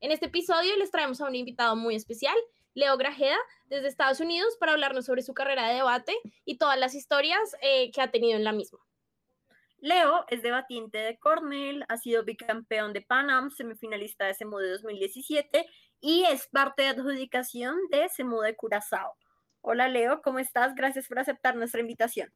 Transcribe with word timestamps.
En 0.00 0.12
este 0.12 0.26
episodio 0.26 0.76
les 0.76 0.92
traemos 0.92 1.20
a 1.20 1.26
un 1.26 1.34
invitado 1.34 1.74
muy 1.74 1.96
especial, 1.96 2.36
Leo 2.74 2.96
Grajeda, 2.96 3.36
desde 3.66 3.88
Estados 3.88 4.20
Unidos, 4.20 4.56
para 4.60 4.72
hablarnos 4.72 5.06
sobre 5.06 5.22
su 5.22 5.34
carrera 5.34 5.66
de 5.66 5.74
debate 5.74 6.14
y 6.44 6.56
todas 6.56 6.78
las 6.78 6.94
historias 6.94 7.56
eh, 7.62 7.90
que 7.90 8.00
ha 8.00 8.10
tenido 8.12 8.36
en 8.36 8.44
la 8.44 8.52
misma. 8.52 8.78
Leo 9.80 10.24
es 10.28 10.42
debatiente 10.42 10.98
de 10.98 11.18
Cornell, 11.18 11.84
ha 11.88 11.96
sido 11.96 12.24
bicampeón 12.24 12.92
de 12.92 13.00
Pan 13.00 13.50
semifinalista 13.50 14.26
de 14.26 14.34
CEMU 14.34 14.58
de 14.58 14.70
2017 14.70 15.66
y 16.00 16.24
es 16.24 16.46
parte 16.46 16.82
de 16.82 16.88
adjudicación 16.88 17.76
de 17.90 18.08
CEMU 18.08 18.40
de 18.40 18.54
Curazao. 18.54 19.14
Hola 19.62 19.88
Leo, 19.88 20.22
¿cómo 20.22 20.38
estás? 20.38 20.76
Gracias 20.76 21.08
por 21.08 21.18
aceptar 21.18 21.56
nuestra 21.56 21.80
invitación. 21.80 22.32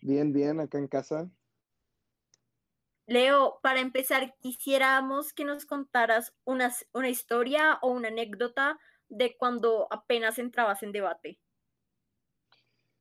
Bien, 0.00 0.32
bien, 0.32 0.60
acá 0.60 0.78
en 0.78 0.86
casa. 0.86 1.28
Leo, 3.06 3.60
para 3.62 3.80
empezar, 3.80 4.34
quisiéramos 4.40 5.32
que 5.32 5.44
nos 5.44 5.64
contaras 5.64 6.34
una, 6.44 6.74
una 6.92 7.08
historia 7.08 7.78
o 7.80 7.92
una 7.92 8.08
anécdota 8.08 8.78
de 9.08 9.36
cuando 9.38 9.86
apenas 9.92 10.38
entrabas 10.40 10.82
en 10.82 10.90
debate. 10.90 11.38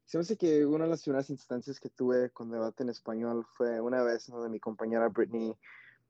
Se 0.05 0.17
me 0.17 0.21
hace 0.21 0.37
que 0.37 0.63
una 0.63 0.83
de 0.83 0.91
las 0.91 1.01
primeras 1.01 1.31
instancias 1.31 1.79
que 1.79 1.89
tuve 1.89 2.29
con 2.29 2.51
debate 2.51 2.83
en 2.83 2.89
español 2.89 3.47
fue 3.57 3.81
una 3.81 4.03
vez 4.03 4.27
donde 4.27 4.49
mi 4.49 4.59
compañera 4.59 5.09
Brittany 5.09 5.57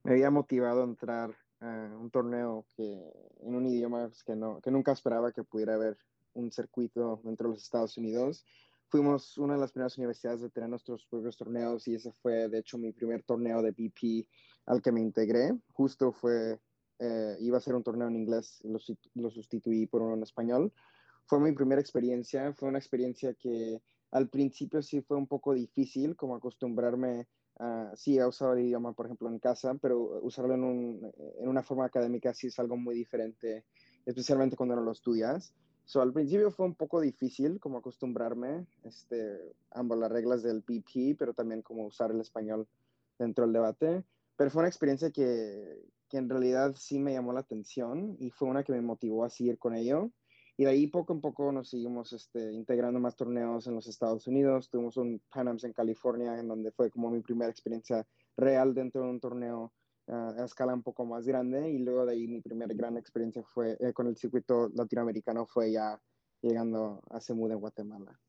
me 0.03 0.11
había 0.11 0.29
motivado 0.29 0.81
a 0.81 0.85
entrar 0.85 1.33
a 1.61 1.67
un 1.97 2.11
torneo 2.11 2.65
que, 2.75 3.13
en 3.39 3.55
un 3.55 3.65
idioma 3.65 4.07
pues, 4.07 4.25
que, 4.25 4.35
no, 4.35 4.59
que 4.59 4.71
nunca 4.71 4.91
esperaba 4.91 5.31
que 5.31 5.45
pudiera 5.45 5.75
haber 5.75 5.97
un 6.33 6.51
circuito 6.51 7.21
dentro 7.23 7.47
de 7.47 7.55
los 7.55 7.63
Estados 7.63 7.97
Unidos 7.97 8.45
fuimos 8.95 9.37
una 9.37 9.55
de 9.55 9.59
las 9.59 9.73
primeras 9.73 9.97
universidades 9.97 10.39
de 10.39 10.49
tener 10.49 10.69
nuestros 10.69 11.05
propios 11.07 11.35
torneos 11.35 11.85
y 11.89 11.95
ese 11.95 12.13
fue 12.13 12.47
de 12.47 12.59
hecho 12.59 12.77
mi 12.77 12.93
primer 12.93 13.23
torneo 13.23 13.61
de 13.61 13.71
BP 13.71 14.25
al 14.67 14.81
que 14.81 14.93
me 14.93 15.01
integré. 15.01 15.51
Justo 15.73 16.13
fue, 16.13 16.61
eh, 16.99 17.35
iba 17.41 17.57
a 17.57 17.61
ser 17.61 17.75
un 17.75 17.83
torneo 17.83 18.07
en 18.07 18.15
inglés, 18.15 18.61
lo, 18.63 18.79
lo 19.15 19.29
sustituí 19.29 19.85
por 19.85 20.01
uno 20.01 20.13
en 20.13 20.23
español. 20.23 20.71
Fue 21.25 21.41
mi 21.41 21.51
primera 21.51 21.81
experiencia, 21.81 22.53
fue 22.53 22.69
una 22.69 22.79
experiencia 22.79 23.33
que 23.33 23.81
al 24.11 24.29
principio 24.29 24.81
sí 24.81 25.01
fue 25.01 25.17
un 25.17 25.27
poco 25.27 25.53
difícil, 25.53 26.15
como 26.15 26.37
acostumbrarme 26.37 27.27
a, 27.59 27.91
sí, 27.97 28.17
a 28.17 28.29
usar 28.29 28.57
el 28.57 28.63
idioma, 28.63 28.93
por 28.93 29.07
ejemplo, 29.07 29.27
en 29.27 29.39
casa, 29.39 29.75
pero 29.75 30.21
usarlo 30.21 30.53
en, 30.53 30.63
un, 30.63 31.11
en 31.37 31.49
una 31.49 31.63
forma 31.63 31.83
académica 31.83 32.33
sí 32.33 32.47
es 32.47 32.57
algo 32.59 32.77
muy 32.77 32.95
diferente, 32.95 33.65
especialmente 34.05 34.55
cuando 34.55 34.77
no 34.77 34.83
lo 34.83 34.93
estudias. 34.93 35.53
So, 35.85 36.01
al 36.01 36.13
principio 36.13 36.49
fue 36.49 36.65
un 36.65 36.73
poco 36.73 36.99
difícil 36.99 37.59
como 37.59 37.77
acostumbrarme, 37.77 38.65
este, 38.83 39.39
ambas 39.71 39.99
las 39.99 40.11
reglas 40.11 40.41
del 40.41 40.63
PP, 40.63 41.15
pero 41.17 41.33
también 41.33 41.61
como 41.61 41.85
usar 41.85 42.11
el 42.11 42.19
español 42.19 42.67
dentro 43.19 43.45
del 43.45 43.53
debate. 43.53 44.03
Pero 44.35 44.49
fue 44.49 44.61
una 44.61 44.69
experiencia 44.69 45.11
que, 45.11 45.85
que 46.09 46.17
en 46.17 46.27
realidad 46.27 46.73
sí 46.75 46.97
me 46.97 47.13
llamó 47.13 47.33
la 47.33 47.41
atención 47.41 48.17
y 48.19 48.31
fue 48.31 48.47
una 48.47 48.63
que 48.63 48.71
me 48.71 48.81
motivó 48.81 49.23
a 49.23 49.29
seguir 49.29 49.59
con 49.59 49.75
ello. 49.75 50.09
Y 50.57 50.63
de 50.63 50.71
ahí 50.71 50.87
poco 50.87 51.13
a 51.13 51.19
poco 51.19 51.51
nos 51.51 51.69
seguimos 51.69 52.13
este, 52.13 52.51
integrando 52.53 52.99
más 52.99 53.15
torneos 53.15 53.67
en 53.67 53.75
los 53.75 53.87
Estados 53.87 54.25
Unidos. 54.25 54.69
Tuvimos 54.69 54.97
un 54.97 55.21
Panams 55.29 55.65
en 55.65 55.73
California, 55.73 56.39
en 56.39 56.47
donde 56.47 56.71
fue 56.71 56.89
como 56.89 57.11
mi 57.11 57.21
primera 57.21 57.51
experiencia 57.51 58.07
real 58.37 58.73
dentro 58.73 59.03
de 59.03 59.09
un 59.09 59.19
torneo 59.19 59.71
a 60.07 60.45
escala 60.45 60.73
un 60.73 60.83
poco 60.83 61.05
más 61.05 61.25
grande 61.25 61.69
y 61.69 61.79
luego 61.79 62.05
de 62.05 62.13
ahí 62.13 62.27
mi 62.27 62.41
primera 62.41 62.73
gran 62.73 62.97
experiencia 62.97 63.43
fue 63.43 63.77
eh, 63.79 63.93
con 63.93 64.07
el 64.07 64.15
circuito 64.15 64.69
latinoamericano 64.75 65.45
fue 65.45 65.71
ya 65.71 65.99
llegando 66.41 67.01
a 67.09 67.19
CEMU 67.19 67.47
de 67.47 67.55
Guatemala. 67.55 68.19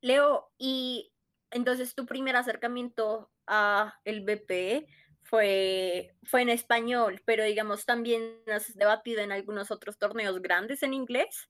Leo, 0.00 0.50
y 0.58 1.12
entonces 1.50 1.94
tu 1.94 2.06
primer 2.06 2.36
acercamiento 2.36 3.30
a 3.46 3.94
el 4.04 4.24
BP 4.24 4.88
fue, 5.22 6.16
fue 6.24 6.42
en 6.42 6.48
español, 6.48 7.22
pero 7.24 7.44
digamos 7.44 7.84
también 7.84 8.42
has 8.46 8.74
debatido 8.74 9.20
en 9.20 9.32
algunos 9.32 9.70
otros 9.70 9.98
torneos 9.98 10.40
grandes 10.40 10.82
en 10.82 10.94
inglés. 10.94 11.48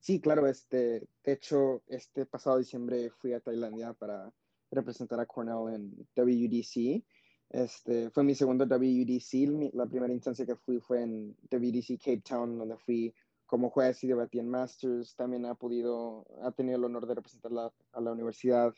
Sí, 0.00 0.20
claro, 0.20 0.46
este, 0.46 1.08
de 1.24 1.32
hecho, 1.32 1.82
este 1.88 2.26
pasado 2.26 2.58
diciembre 2.58 3.10
fui 3.10 3.32
a 3.32 3.40
Tailandia 3.40 3.92
para 3.92 4.32
representar 4.70 5.20
a 5.20 5.26
Cornell 5.26 5.74
en 5.74 6.06
WDC. 6.14 7.04
Este, 7.50 8.10
fue 8.10 8.24
mi 8.24 8.34
segundo 8.34 8.64
WDC. 8.64 9.72
La 9.74 9.86
primera 9.86 10.12
instancia 10.12 10.46
que 10.46 10.56
fui 10.56 10.80
fue 10.80 11.02
en 11.02 11.36
WDC 11.50 11.98
Cape 11.98 12.22
Town, 12.22 12.58
donde 12.58 12.76
fui 12.78 13.14
como 13.46 13.70
juez 13.70 14.02
y 14.02 14.08
debatí 14.08 14.38
en 14.38 14.48
Masters. 14.48 15.14
También 15.14 15.46
ha 15.46 15.54
podido, 15.54 16.26
ha 16.42 16.50
tenido 16.52 16.78
el 16.78 16.84
honor 16.84 17.06
de 17.06 17.14
representar 17.14 17.52
a 17.92 18.00
la 18.00 18.12
universidad 18.12 18.74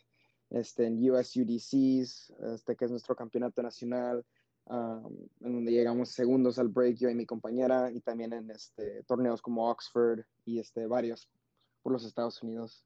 este, 0.50 0.86
en 0.86 1.10
US 1.10 1.36
UDCs, 1.36 2.32
este, 2.54 2.76
que 2.76 2.84
es 2.84 2.90
nuestro 2.90 3.16
campeonato 3.16 3.62
nacional, 3.62 4.24
um, 4.66 5.28
en 5.40 5.52
donde 5.52 5.72
llegamos 5.72 6.10
segundos 6.10 6.58
al 6.58 6.68
break 6.68 6.96
yo 6.96 7.10
y 7.10 7.14
mi 7.14 7.26
compañera, 7.26 7.90
y 7.90 8.00
también 8.00 8.32
en 8.32 8.50
este, 8.50 9.02
torneos 9.04 9.42
como 9.42 9.68
Oxford 9.68 10.20
y 10.44 10.58
este, 10.58 10.86
varios 10.86 11.28
por 11.82 11.92
los 11.92 12.04
Estados 12.04 12.42
Unidos. 12.42 12.84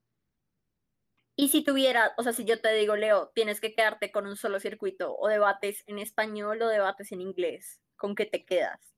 Y 1.43 1.49
si 1.49 1.65
tuviera, 1.65 2.13
o 2.19 2.23
sea, 2.23 2.33
si 2.33 2.45
yo 2.45 2.61
te 2.61 2.73
digo, 2.73 2.95
Leo, 2.95 3.33
tienes 3.35 3.61
que 3.61 3.75
quedarte 3.75 4.13
con 4.13 4.29
un 4.29 4.37
solo 4.37 4.61
circuito, 4.61 5.17
o 5.19 5.27
debates 5.27 5.83
en 5.89 5.99
español 5.99 6.63
o 6.63 6.69
debates 6.69 7.11
en 7.11 7.21
inglés, 7.21 7.81
¿con 7.97 8.15
qué 8.15 8.27
te 8.27 8.45
quedas? 8.45 8.95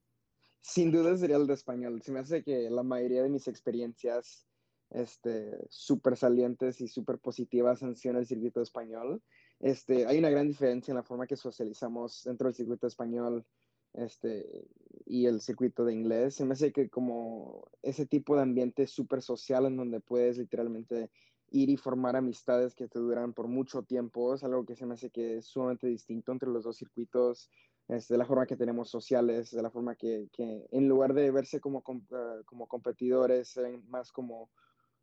Sin 0.60 0.92
duda 0.92 1.16
sería 1.16 1.36
el 1.36 1.46
de 1.46 1.54
español. 1.54 2.02
Se 2.02 2.12
me 2.12 2.20
hace 2.20 2.42
que 2.42 2.68
la 2.68 2.82
mayoría 2.82 3.22
de 3.22 3.30
mis 3.30 3.48
experiencias 3.48 4.46
este, 4.90 5.56
súper 5.70 6.18
salientes 6.18 6.82
y 6.82 6.88
súper 6.88 7.18
positivas 7.18 7.82
han 7.82 7.96
sido 7.96 8.12
en 8.12 8.18
el 8.18 8.26
circuito 8.26 8.60
español. 8.60 9.22
Este, 9.60 10.06
hay 10.06 10.18
una 10.18 10.28
gran 10.28 10.46
diferencia 10.46 10.92
en 10.92 10.96
la 10.96 11.02
forma 11.02 11.26
que 11.26 11.36
socializamos 11.36 12.24
dentro 12.24 12.48
del 12.48 12.54
circuito 12.54 12.86
español 12.86 13.46
este, 13.94 14.68
y 15.06 15.24
el 15.24 15.40
circuito 15.40 15.86
de 15.86 15.94
inglés. 15.94 16.34
Se 16.34 16.44
me 16.44 16.52
hace 16.52 16.74
que 16.74 16.90
como 16.90 17.70
ese 17.80 18.04
tipo 18.04 18.36
de 18.36 18.42
ambiente 18.42 18.86
súper 18.86 19.22
social 19.22 19.64
en 19.64 19.78
donde 19.78 20.00
puedes 20.00 20.36
literalmente 20.36 21.10
ir 21.54 21.70
y 21.70 21.76
formar 21.76 22.16
amistades 22.16 22.74
que 22.74 22.88
te 22.88 22.98
duran 22.98 23.32
por 23.32 23.46
mucho 23.46 23.84
tiempo. 23.84 24.34
Es 24.34 24.42
algo 24.42 24.66
que 24.66 24.74
se 24.74 24.86
me 24.86 24.94
hace 24.94 25.10
que 25.10 25.38
es 25.38 25.46
sumamente 25.46 25.86
distinto 25.86 26.32
entre 26.32 26.50
los 26.50 26.64
dos 26.64 26.76
circuitos, 26.76 27.48
es 27.86 28.08
de 28.08 28.18
la 28.18 28.26
forma 28.26 28.46
que 28.46 28.56
tenemos 28.56 28.90
sociales, 28.90 29.52
de 29.52 29.62
la 29.62 29.70
forma 29.70 29.94
que, 29.94 30.28
que 30.32 30.66
en 30.72 30.88
lugar 30.88 31.14
de 31.14 31.30
verse 31.30 31.60
como, 31.60 31.84
ah, 32.12 32.40
como 32.44 32.66
competidores, 32.66 33.58
más 33.86 34.10
como 34.10 34.50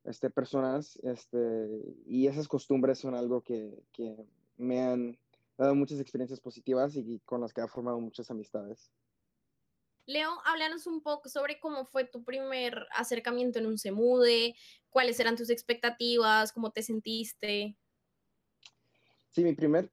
este, 0.04 0.30
personas. 0.30 1.00
Este, 1.04 1.70
y 2.06 2.28
esas 2.28 2.50
costumbres 2.50 3.00
son 3.00 3.16
algo 3.16 3.42
que, 3.42 3.84
que 3.94 4.18
me 4.58 4.82
han 4.82 5.18
dado 5.58 5.74
muchas 5.74 6.02
experiencias 6.02 6.42
positivas 6.42 6.98
y 6.98 7.20
con 7.20 7.40
las 7.40 7.54
que 7.54 7.62
he 7.62 7.68
formado 7.68 8.00
muchas 8.02 8.30
amistades. 8.30 8.92
Leo, 10.12 10.30
háblanos 10.46 10.88
un 10.88 11.02
poco 11.02 11.30
sobre 11.30 11.60
cómo 11.60 11.86
fue 11.86 12.04
tu 12.04 12.24
primer 12.24 12.86
acercamiento 12.96 13.60
en 13.60 13.66
un 13.66 13.78
SEMUDE, 13.78 14.56
cuáles 14.90 15.20
eran 15.20 15.38
tus 15.38 15.50
expectativas, 15.50 16.52
cómo 16.52 16.72
te 16.72 16.84
sentiste. 16.84 17.78
Sí, 19.30 19.44
mi 19.44 19.54
primer 19.54 19.90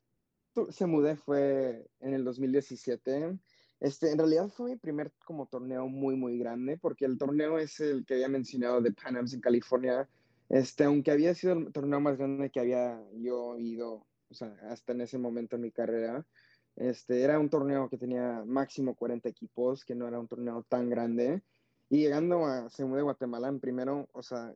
SEMUDE 0.71 1.17
fue 1.17 1.89
en 2.01 2.15
el 2.15 2.25
2017. 2.25 3.39
Este, 3.81 4.11
en 4.11 4.19
realidad 4.19 4.49
fue 4.49 4.71
mi 4.71 4.77
primer 4.77 5.13
como 5.25 5.47
torneo 5.47 5.87
muy, 5.87 6.17
muy 6.17 6.37
grande, 6.37 6.79
porque 6.79 7.05
el 7.05 7.17
torneo 7.17 7.59
es 7.59 7.79
el 7.79 8.05
que 8.05 8.15
había 8.15 8.29
mencionado 8.29 8.81
de 8.81 8.93
Pan 8.93 9.17
Am's 9.17 9.35
en 9.35 9.41
California. 9.41 10.09
Este, 10.49 10.85
aunque 10.85 11.13
había 11.13 11.35
sido 11.35 11.53
el 11.53 11.73
torneo 11.73 12.01
más 12.01 12.17
grande 12.19 12.51
que 12.51 12.59
había 12.59 13.01
yo 13.15 13.57
ido, 13.57 14.05
o 14.31 14.35
sea, 14.35 14.57
hasta 14.69 14.93
en 14.93 15.03
ese 15.03 15.19
momento 15.19 15.55
en 15.55 15.63
mi 15.63 15.71
carrera, 15.71 16.27
este, 16.79 17.23
era 17.23 17.41
un 17.41 17.51
torneo 17.51 17.89
que 17.89 17.99
tenía 17.99 18.45
máximo 18.47 18.95
40 18.95 19.29
equipos, 19.29 19.85
que 19.85 19.97
no 19.97 20.07
era 20.07 20.21
un 20.21 20.29
torneo 20.29 20.65
tan 20.69 20.89
grande. 20.89 21.43
Y 21.91 21.99
llegando 21.99 22.47
a 22.47 22.71
CEMU 22.71 22.95
de 22.95 23.03
Guatemala, 23.03 23.49
en 23.49 23.59
primero, 23.59 24.09
o 24.13 24.23
sea, 24.23 24.55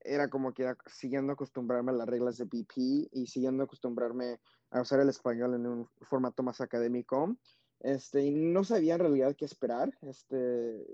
era 0.00 0.28
como 0.28 0.54
que 0.54 0.74
siguiendo 0.86 1.34
acostumbrarme 1.34 1.90
a 1.90 1.96
las 1.96 2.08
reglas 2.08 2.38
de 2.38 2.46
BP 2.46 3.10
y 3.12 3.26
siguiendo 3.26 3.64
acostumbrarme 3.64 4.40
a 4.70 4.80
usar 4.80 5.00
el 5.00 5.10
español 5.10 5.54
en 5.54 5.66
un 5.66 5.88
formato 6.02 6.42
más 6.42 6.62
académico. 6.62 7.36
Este, 7.80 8.22
y 8.22 8.30
no 8.30 8.64
sabía 8.64 8.94
en 8.94 9.00
realidad 9.00 9.36
qué 9.36 9.44
esperar. 9.44 9.92
Este, 10.00 10.86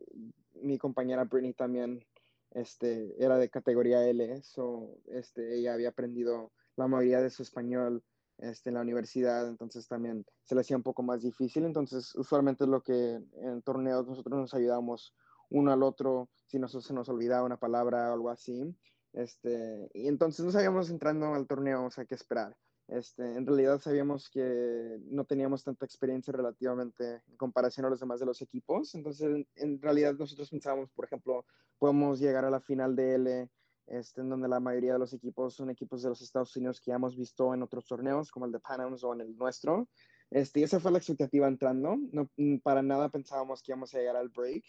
mi 0.55 0.77
compañera 0.77 1.25
Britney 1.25 1.53
también 1.53 2.05
este, 2.51 3.15
era 3.23 3.39
de 3.39 3.49
categoría 3.49 4.05
L, 4.09 4.43
so, 4.43 4.99
este, 5.07 5.57
ella 5.57 5.75
había 5.75 5.91
aprendido 5.91 6.51
la 6.77 6.89
mayoría 6.89 7.21
de 7.21 7.31
su 7.31 7.43
español 7.43 8.03
este, 8.39 8.71
en 8.71 8.75
la 8.75 8.83
universidad, 8.83 9.49
entonces 9.49 9.87
también 9.87 10.25
se 10.43 10.55
le 10.55 10.63
hacía 10.63 10.77
un 10.77 10.83
poco 10.83 11.03
más 11.03 11.23
difícil. 11.23 11.65
Entonces, 11.65 12.15
usualmente 12.15 12.65
es 12.65 12.71
lo 12.71 12.83
que 12.83 13.21
en 13.43 13.63
torneos 13.63 14.07
nosotros 14.07 14.39
nos 14.39 14.55
ayudamos 14.55 15.15
uno 15.51 15.73
al 15.73 15.83
otro, 15.83 16.29
si 16.47 16.59
nos, 16.59 16.73
se 16.73 16.95
nos 16.95 17.09
olvidaba 17.09 17.47
una 17.47 17.59
palabra 17.59 18.11
o 18.11 18.15
algo 18.15 18.31
así. 18.31 18.75
Este, 19.13 19.89
y 19.95 20.09
entonces 20.09 20.45
no 20.45 20.51
sabíamos 20.51 20.91
entrando 20.91 21.33
al 21.35 21.47
torneo, 21.47 21.85
o 21.85 21.91
sea, 21.91 22.05
qué 22.05 22.15
esperar. 22.15 22.57
Este, 22.89 23.23
en 23.23 23.47
realidad 23.47 23.81
sabíamos 23.81 24.29
que 24.29 24.99
no 25.07 25.25
teníamos 25.25 25.65
tanta 25.65 25.87
experiencia 25.87 26.33
relativamente 26.33 27.23
en 27.27 27.37
comparación 27.37 27.87
a 27.87 27.91
los 27.91 28.01
demás 28.01 28.21
de 28.21 28.27
los 28.27 28.43
equipos. 28.43 28.95
Entonces, 28.95 29.47
en, 29.57 29.81
realidad 29.81 30.15
nosotros 30.15 30.51
pensábamos, 30.51 30.91
por 30.91 31.07
ejemplo, 31.07 31.47
podemos 31.79 32.21
llegar 32.21 32.45
a 32.45 32.51
la 32.51 32.61
final 32.61 32.95
de 32.95 33.15
L, 33.15 33.51
este, 33.87 34.21
en 34.23 34.31
donde 34.31 34.49
la 34.49 34.61
mayoría 34.61 34.95
de 34.95 34.99
los 34.99 35.13
equipos 35.13 35.55
son 35.55 35.71
equipos 35.71 36.03
de 36.03 36.09
los 36.09 36.23
Estados 36.23 36.57
Unidos 36.57 36.81
que 36.81 36.91
ya 36.91 36.97
hemos 36.97 37.17
visto 37.17 37.53
en 37.55 37.63
otros 37.63 37.87
torneos, 37.87 38.31
como 38.31 38.47
el 38.47 38.53
de 38.53 38.61
Panams 38.61 39.05
o 39.05 39.13
en 39.13 39.21
el 39.21 39.37
nuestro. 39.37 39.89
Este, 40.31 40.61
y 40.61 40.63
esa 40.63 40.81
fue 40.81 40.91
la 40.91 40.99
expectativa 40.99 41.47
entrando. 41.47 41.97
No, 42.13 42.29
para 42.63 42.83
nada 42.83 43.09
pensábamos 43.11 43.63
que 43.63 43.73
íbamos 43.73 43.95
a 43.95 43.99
llegar 43.99 44.17
al 44.17 44.31
break. 44.31 44.65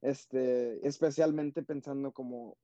Este, 0.00 0.86
especialmente 0.86 1.62
pensando 1.62 2.12
como 2.12 2.56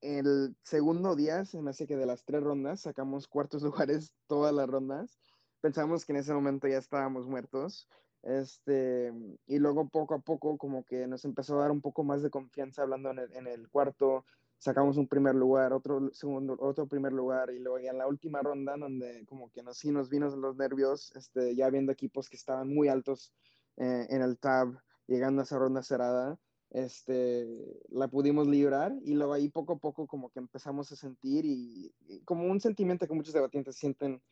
el 0.00 0.54
segundo 0.62 1.16
día, 1.16 1.44
se 1.44 1.60
me 1.60 1.70
hace 1.70 1.86
que 1.86 1.96
de 1.96 2.06
las 2.06 2.24
tres 2.24 2.42
rondas 2.42 2.82
sacamos 2.82 3.26
cuartos 3.26 3.62
lugares 3.62 4.14
todas 4.26 4.54
las 4.54 4.68
rondas. 4.68 5.18
Pensamos 5.60 6.04
que 6.04 6.12
en 6.12 6.18
ese 6.18 6.34
momento 6.34 6.68
ya 6.68 6.78
estábamos 6.78 7.26
muertos. 7.26 7.88
Este, 8.22 9.12
y 9.46 9.58
luego 9.58 9.88
poco 9.88 10.14
a 10.14 10.18
poco 10.18 10.56
como 10.56 10.84
que 10.84 11.06
nos 11.06 11.24
empezó 11.24 11.56
a 11.56 11.62
dar 11.62 11.70
un 11.70 11.82
poco 11.82 12.04
más 12.04 12.22
de 12.22 12.30
confianza 12.30 12.82
hablando 12.82 13.10
en 13.10 13.46
el 13.46 13.68
cuarto, 13.68 14.24
sacamos 14.64 14.96
un 14.96 15.06
primer 15.06 15.34
lugar, 15.34 15.74
otro 15.74 16.10
segundo, 16.14 16.56
otro 16.58 16.86
primer 16.86 17.12
lugar 17.12 17.50
y 17.50 17.58
luego 17.58 17.78
ya 17.80 17.90
en 17.90 17.98
la 17.98 18.06
última 18.06 18.40
ronda 18.40 18.74
donde 18.78 19.26
como 19.26 19.50
que 19.50 19.62
nos, 19.62 19.76
sí 19.76 19.90
nos 19.90 20.08
vino 20.08 20.34
los 20.34 20.56
nervios, 20.56 21.12
este, 21.14 21.54
ya 21.54 21.68
viendo 21.68 21.92
equipos 21.92 22.30
que 22.30 22.36
estaban 22.36 22.72
muy 22.72 22.88
altos 22.88 23.34
eh, 23.76 24.06
en 24.08 24.22
el 24.22 24.38
tab, 24.38 24.68
llegando 25.06 25.42
a 25.42 25.44
esa 25.44 25.58
ronda 25.58 25.82
cerrada, 25.82 26.38
este, 26.70 27.46
la 27.90 28.08
pudimos 28.08 28.48
librar 28.48 28.94
y 29.02 29.12
luego 29.12 29.34
ahí 29.34 29.50
poco 29.50 29.74
a 29.74 29.78
poco 29.78 30.06
como 30.06 30.30
que 30.30 30.38
empezamos 30.38 30.90
a 30.92 30.96
sentir 30.96 31.44
y, 31.44 31.94
como 32.24 32.50
un 32.50 32.58
sentimiento 32.58 33.06
que 33.06 33.12
muchos 33.12 33.34
debatientes 33.34 33.76
sienten 33.76 34.22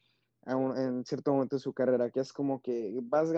en 0.46 1.04
cierto 1.04 1.34
momento 1.34 1.56
de 1.56 1.60
su 1.60 1.74
carrera, 1.74 2.10
que 2.10 2.20
es 2.20 2.32
como 2.32 2.62
que 2.62 2.98
vas, 3.02 3.30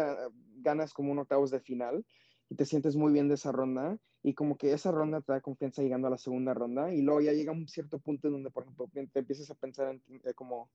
ganas 0.58 0.94
como 0.94 1.10
un 1.10 1.18
octavos 1.18 1.50
de 1.50 1.58
final 1.58 2.06
y 2.48 2.56
te 2.56 2.66
sientes 2.66 2.96
muy 2.96 3.12
bien 3.12 3.28
de 3.28 3.34
esa 3.34 3.52
ronda 3.52 3.98
y 4.22 4.34
como 4.34 4.56
que 4.56 4.72
esa 4.72 4.90
ronda 4.90 5.20
te 5.20 5.32
da 5.32 5.40
confianza 5.40 5.82
llegando 5.82 6.08
a 6.08 6.10
la 6.10 6.18
segunda 6.18 6.54
ronda 6.54 6.92
y 6.92 7.02
luego 7.02 7.20
ya 7.20 7.32
llega 7.32 7.52
un 7.52 7.68
cierto 7.68 7.98
punto 7.98 8.28
en 8.28 8.34
donde, 8.34 8.50
por 8.50 8.64
ejemplo, 8.64 8.88
te 8.92 9.18
empiezas 9.18 9.50
a 9.50 9.54
pensar 9.54 9.88
en 9.88 10.02
eh, 10.24 10.34
como 10.34 10.70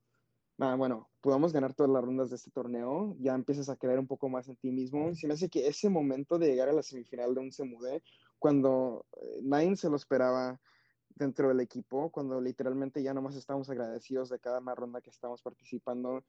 ah, 0.60 0.74
bueno, 0.76 1.10
podamos 1.20 1.52
ganar 1.52 1.74
todas 1.74 1.90
las 1.90 2.04
rondas 2.04 2.30
de 2.30 2.36
este 2.36 2.50
torneo, 2.50 3.16
ya 3.18 3.34
empiezas 3.34 3.68
a 3.68 3.76
creer 3.76 3.98
un 3.98 4.06
poco 4.06 4.28
más 4.28 4.48
en 4.48 4.56
ti 4.56 4.70
mismo. 4.70 5.14
Se 5.14 5.26
me 5.26 5.34
hace 5.34 5.48
que 5.48 5.66
ese 5.66 5.88
momento 5.88 6.38
de 6.38 6.48
llegar 6.48 6.68
a 6.68 6.72
la 6.72 6.82
semifinal 6.82 7.34
de 7.34 7.40
un 7.40 7.50
CMUD, 7.50 8.00
cuando 8.38 9.06
eh, 9.16 9.40
nadie 9.42 9.74
se 9.76 9.88
lo 9.88 9.96
esperaba 9.96 10.60
dentro 11.08 11.48
del 11.48 11.60
equipo, 11.60 12.10
cuando 12.10 12.40
literalmente 12.40 13.02
ya 13.02 13.14
nomás 13.14 13.36
estábamos 13.36 13.68
agradecidos 13.70 14.28
de 14.28 14.38
cada 14.38 14.60
más 14.60 14.76
ronda 14.76 15.00
que 15.00 15.10
estábamos 15.10 15.42
participando, 15.42 16.24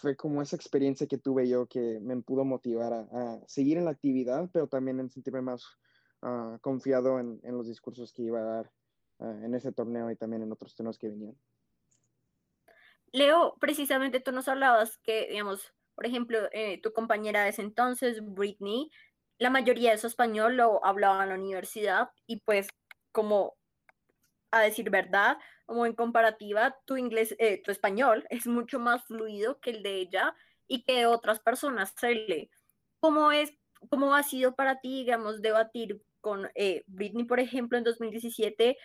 fue 0.00 0.16
como 0.16 0.42
esa 0.42 0.56
experiencia 0.56 1.06
que 1.06 1.18
tuve 1.18 1.48
yo 1.48 1.66
que 1.66 1.98
me 2.00 2.16
pudo 2.22 2.44
motivar 2.44 2.92
a, 2.92 3.40
seguir 3.46 3.78
en 3.78 3.84
la 3.86 3.90
actividad, 3.92 4.48
pero 4.52 4.66
también 4.66 5.00
en 5.00 5.10
sentirme 5.10 5.42
más 5.42 5.64
uh, 6.22 6.58
confiado 6.60 7.18
en, 7.18 7.40
los 7.44 7.66
discursos 7.66 8.12
que 8.12 8.22
iba 8.22 8.40
a 8.40 8.44
dar 8.44 8.72
uh, 9.18 9.44
en 9.44 9.54
ese 9.54 9.72
torneo 9.72 10.10
y 10.10 10.16
también 10.16 10.42
en 10.42 10.52
otros 10.52 10.74
torneos 10.74 10.98
que 10.98 11.08
venían. 11.08 11.36
Leo, 13.12 13.56
precisamente 13.60 14.20
tú 14.20 14.32
nos 14.32 14.48
hablabas 14.48 14.98
que, 14.98 15.28
digamos, 15.30 15.72
por 15.94 16.06
ejemplo, 16.06 16.38
eh, 16.52 16.80
tu 16.82 16.92
compañera 16.92 17.44
de 17.44 17.50
ese 17.50 17.62
entonces, 17.62 18.20
Britney, 18.22 18.90
la 19.38 19.50
mayoría 19.50 19.92
de 19.92 19.98
su 19.98 20.06
español 20.06 20.56
lo 20.56 20.84
hablaba 20.84 21.22
en 21.22 21.30
la 21.30 21.34
universidad 21.34 22.10
y 22.26 22.40
pues 22.40 22.68
como 23.12 23.54
a 24.50 24.60
decir 24.60 24.90
verdad, 24.90 25.38
como 25.66 25.84
en 25.86 25.94
comparativa, 25.94 26.76
tu 26.84 26.96
inglés, 26.96 27.34
eh, 27.38 27.60
tu 27.62 27.70
español 27.70 28.26
es 28.30 28.46
mucho 28.46 28.78
más 28.78 29.04
fluido 29.04 29.60
que 29.60 29.70
el 29.70 29.82
de 29.82 29.96
ella 29.96 30.34
y 30.68 30.82
que 30.84 31.06
otras 31.06 31.40
personas 31.40 31.92
se. 31.98 32.50
¿Cómo 33.00 33.32
es, 33.32 33.52
cómo 33.90 34.14
ha 34.14 34.22
sido 34.22 34.54
para 34.54 34.80
ti, 34.80 35.00
digamos, 35.00 35.42
debatir 35.42 36.02
con 36.20 36.48
eh, 36.54 36.82
Britney, 36.86 37.24
por 37.24 37.40
ejemplo, 37.40 37.76
en 37.78 37.84
2017 37.84 38.76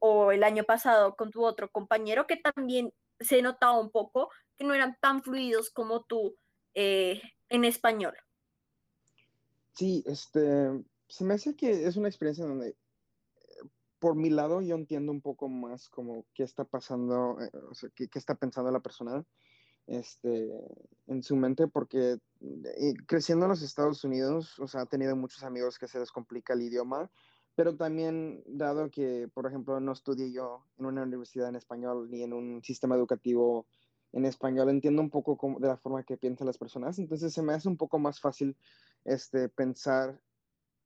o 0.00 0.32
el 0.32 0.42
año 0.42 0.64
pasado 0.64 1.14
con 1.14 1.30
tu 1.30 1.44
otro 1.44 1.70
compañero 1.70 2.26
que 2.26 2.36
también 2.36 2.92
se 3.20 3.42
notaba 3.42 3.78
un 3.78 3.90
poco 3.90 4.30
que 4.56 4.64
no 4.64 4.74
eran 4.74 4.96
tan 5.00 5.22
fluidos 5.22 5.70
como 5.70 6.04
tú 6.04 6.36
eh, 6.74 7.20
en 7.48 7.64
español. 7.64 8.14
Sí, 9.72 10.02
este, 10.06 10.84
se 11.08 11.24
me 11.24 11.34
hace 11.34 11.54
que 11.54 11.86
es 11.86 11.96
una 11.96 12.08
experiencia 12.08 12.46
donde, 12.46 12.70
eh, 12.70 12.76
por 13.98 14.16
mi 14.16 14.30
lado, 14.30 14.60
yo 14.60 14.74
entiendo 14.74 15.12
un 15.12 15.20
poco 15.20 15.48
más 15.48 15.88
como 15.88 16.26
qué 16.34 16.42
está 16.42 16.64
pasando, 16.64 17.38
eh, 17.40 17.50
o 17.70 17.74
sea, 17.74 17.90
qué, 17.94 18.08
qué, 18.08 18.18
está 18.18 18.34
pensando 18.34 18.70
la 18.70 18.80
persona 18.80 19.24
este, 19.86 20.50
en 21.06 21.22
su 21.22 21.36
mente, 21.36 21.68
porque 21.68 22.18
creciendo 23.06 23.46
en 23.46 23.50
los 23.50 23.62
Estados 23.62 24.04
Unidos, 24.04 24.58
o 24.58 24.66
sea, 24.66 24.82
ha 24.82 24.86
tenido 24.86 25.16
muchos 25.16 25.42
amigos 25.42 25.78
que 25.78 25.88
se 25.88 25.98
les 25.98 26.10
complica 26.10 26.52
el 26.52 26.62
idioma 26.62 27.10
pero 27.56 27.74
también 27.74 28.44
dado 28.46 28.90
que, 28.90 29.28
por 29.32 29.46
ejemplo, 29.46 29.80
no 29.80 29.92
estudié 29.92 30.30
yo 30.30 30.66
en 30.78 30.84
una 30.84 31.02
universidad 31.02 31.48
en 31.48 31.56
español 31.56 32.10
ni 32.10 32.22
en 32.22 32.34
un 32.34 32.62
sistema 32.62 32.94
educativo 32.94 33.66
en 34.12 34.26
español, 34.26 34.68
entiendo 34.68 35.02
un 35.02 35.10
poco 35.10 35.38
de 35.58 35.66
la 35.66 35.78
forma 35.78 36.04
que 36.04 36.18
piensan 36.18 36.46
las 36.46 36.58
personas, 36.58 36.98
entonces 36.98 37.32
se 37.32 37.42
me 37.42 37.54
hace 37.54 37.68
un 37.68 37.76
poco 37.76 37.98
más 37.98 38.20
fácil 38.20 38.56
este, 39.04 39.48
pensar 39.48 40.20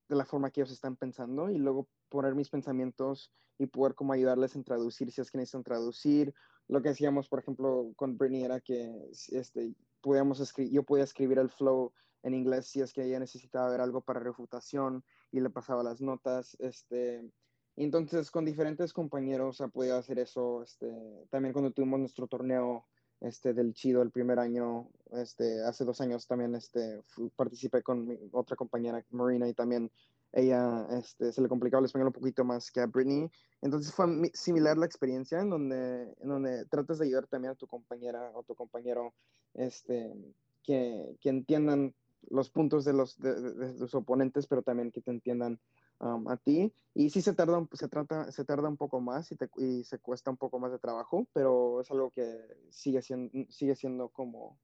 de 0.09 0.17
la 0.17 0.25
forma 0.25 0.51
que 0.51 0.61
ellos 0.61 0.73
están 0.73 0.97
pensando 0.97 1.51
y 1.51 1.59
luego 1.59 1.89
poner 2.11 2.35
mis 2.35 2.51
pensamientos 2.51 3.33
y 3.59 3.67
poder 3.67 3.95
como 3.95 4.12
ayudarles 4.12 4.57
en 4.57 4.65
traducir 4.65 5.11
si 5.12 5.21
es 5.21 5.31
que 5.31 5.39
necesitan 5.39 5.62
traducir. 5.62 6.35
Lo 6.69 6.83
que 6.83 6.91
hacíamos, 6.91 7.29
por 7.29 7.41
ejemplo, 7.41 7.93
con 7.97 8.19
Brittany 8.19 8.45
era 8.45 8.61
que 8.61 9.11
este, 9.31 9.75
podíamos 10.01 10.55
yo 10.71 10.83
podía 10.83 11.05
escribir 11.05 11.39
el 11.39 11.51
flow 11.51 11.93
en 12.23 12.35
inglés 12.35 12.67
si 12.67 12.81
es 12.81 12.93
que 12.93 13.05
ella 13.05 13.19
necesitaba 13.19 13.71
ver 13.71 13.81
algo 13.81 14.03
para 14.03 14.21
refutación 14.21 15.05
y 15.33 15.41
le 15.41 15.51
pasaba 15.51 15.83
las 15.83 16.01
notas. 16.01 16.57
Este, 16.61 17.31
entonces, 17.77 18.31
con 18.31 18.45
diferentes 18.45 18.93
compañeros 18.93 19.61
ha 19.61 19.69
podido 19.69 19.97
hacer 19.97 20.19
eso. 20.19 20.62
Este, 20.62 20.91
también 21.31 21.53
cuando 21.53 21.71
tuvimos 21.71 22.01
nuestro 22.01 22.27
torneo 22.27 22.87
este, 23.21 23.55
del 23.55 23.75
Chido 23.75 24.03
el 24.03 24.11
primer 24.11 24.39
año, 24.39 24.91
este, 25.12 25.62
hace 25.65 25.85
dos 25.85 26.01
años 26.01 26.27
también 26.27 26.55
este, 26.55 27.03
participé 27.37 27.83
con 27.83 28.07
mi 28.07 28.19
otra 28.33 28.57
compañera, 28.57 29.05
Marina, 29.11 29.49
y 29.49 29.55
también 29.55 29.91
ella 30.32 30.87
este, 30.93 31.33
se 31.33 31.43
le 31.43 31.49
complicaba 31.49 31.81
el 31.81 31.87
español 31.87 32.09
un 32.09 32.12
poquito 32.12 32.45
más 32.45 32.71
que 32.71 32.81
a 32.81 32.87
Britney. 32.87 33.31
Entonces 33.62 33.93
fue 33.93 34.07
similar 34.33 34.78
la 34.78 34.87
experiencia 34.87 35.40
en 35.40 35.50
donde, 35.50 36.14
en 36.21 36.28
donde 36.28 36.64
tratas 36.66 36.99
de 36.99 37.07
ayudar 37.07 37.26
también 37.26 37.52
a 37.52 37.57
tu 37.57 37.66
compañera 37.66 38.31
o 38.35 38.43
tu 38.43 38.54
compañero 38.54 39.12
este, 39.54 40.12
que, 40.62 41.16
que 41.21 41.28
entiendan 41.28 41.95
los 42.28 42.50
puntos 42.50 42.85
de 42.85 42.93
los, 42.93 43.19
de, 43.19 43.75
los 43.78 43.95
oponentes, 43.95 44.47
pero 44.47 44.62
también 44.62 44.93
que 44.93 45.00
te 45.00 45.11
entiendan 45.11 45.59
um, 46.00 46.28
a 46.28 46.37
ti. 46.37 46.73
Y 46.95 47.11
sí 47.11 47.23
se 47.23 47.35
tarda, 47.35 47.66
se, 47.73 47.88
trata, 47.88 48.31
se 48.31 48.45
tarda 48.45 48.69
un 48.69 48.76
poco 48.76 49.00
más 49.00 49.31
y, 49.33 49.37
te, 49.37 49.49
y, 49.57 49.85
se 49.85 49.99
cuesta 49.99 50.31
un 50.31 50.37
poco 50.37 50.59
más 50.59 50.73
de 50.73 50.78
trabajo, 50.78 51.26
pero 51.33 51.81
es 51.81 51.90
algo 51.90 52.11
que 52.11 52.40
sigue 52.71 53.02
siendo, 53.02 53.31
sigue 53.50 53.75
siendo 53.75 54.09
como 54.09 54.59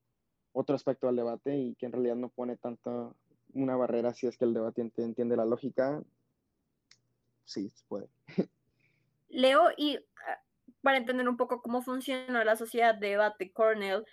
otro 0.53 0.75
aspecto 0.75 1.07
del 1.07 1.17
debate 1.17 1.57
y 1.57 1.75
que 1.75 1.87
en 1.87 1.93
realidad 1.93 2.17
no 2.17 2.29
pone 2.29 2.57
tanto 2.57 3.15
una 3.63 3.77
barrera 3.77 4.13
si 4.15 4.27
es 4.27 4.37
que 4.37 4.45
el 4.45 4.55
debate 4.55 4.83
entiende 4.97 5.37
la 5.37 5.45
lógica. 5.45 6.03
Sí, 7.45 7.71
se 7.75 7.85
puede. 7.87 8.09
Leo, 9.29 9.71
y 9.77 9.97
ah, 9.97 10.43
para 10.83 10.99
entender 10.99 11.29
un 11.29 11.37
poco 11.37 11.63
cómo 11.63 11.83
funciona 11.83 12.45
la 12.45 12.57
sociedad 12.57 12.95
de 12.95 13.11
debate 13.11 13.53
Cornell, 13.53 14.05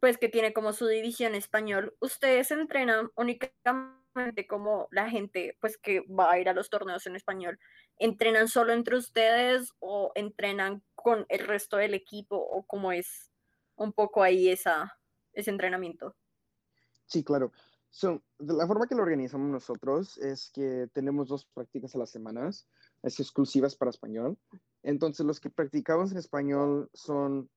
pues 0.00 0.18
que 0.18 0.28
tiene 0.28 0.52
como 0.52 0.72
su 0.72 0.86
división 0.86 1.34
español, 1.34 1.96
ustedes 2.00 2.50
entrenan 2.50 3.10
únicamente 3.16 4.46
como 4.46 4.88
la 4.90 5.08
gente 5.10 5.56
pues 5.60 5.78
que 5.78 6.00
va 6.00 6.32
a 6.32 6.38
ir 6.38 6.48
a 6.48 6.54
los 6.54 6.70
torneos 6.70 7.06
en 7.06 7.16
español, 7.16 7.58
entrenan 7.98 8.48
solo 8.48 8.72
entre 8.72 8.96
ustedes 8.96 9.72
o 9.78 10.12
entrenan 10.14 10.82
con 10.94 11.26
el 11.28 11.40
resto 11.40 11.76
del 11.76 11.94
equipo 11.94 12.36
o 12.36 12.64
cómo 12.64 12.92
es 12.92 13.30
un 13.76 13.92
poco 13.92 14.22
ahí 14.22 14.48
esa, 14.48 14.98
ese 15.32 15.50
entrenamiento. 15.50 16.14
Sí, 17.06 17.22
claro. 17.22 17.52
So, 17.96 18.22
la 18.40 18.66
forma 18.66 18.86
que 18.86 18.94
lo 18.94 19.02
organizamos 19.02 19.50
nosotros 19.50 20.18
es 20.18 20.50
que 20.50 20.86
tenemos 20.92 21.28
dos 21.28 21.46
prácticas 21.46 21.94
a 21.94 21.98
las 21.98 22.10
semanas, 22.10 22.68
es 23.02 23.18
exclusivas 23.20 23.74
para 23.74 23.90
español. 23.90 24.36
Entonces, 24.82 25.24
los 25.24 25.40
que 25.40 25.48
practicamos 25.48 26.12
en 26.12 26.18
español 26.18 26.90
son 26.92 27.48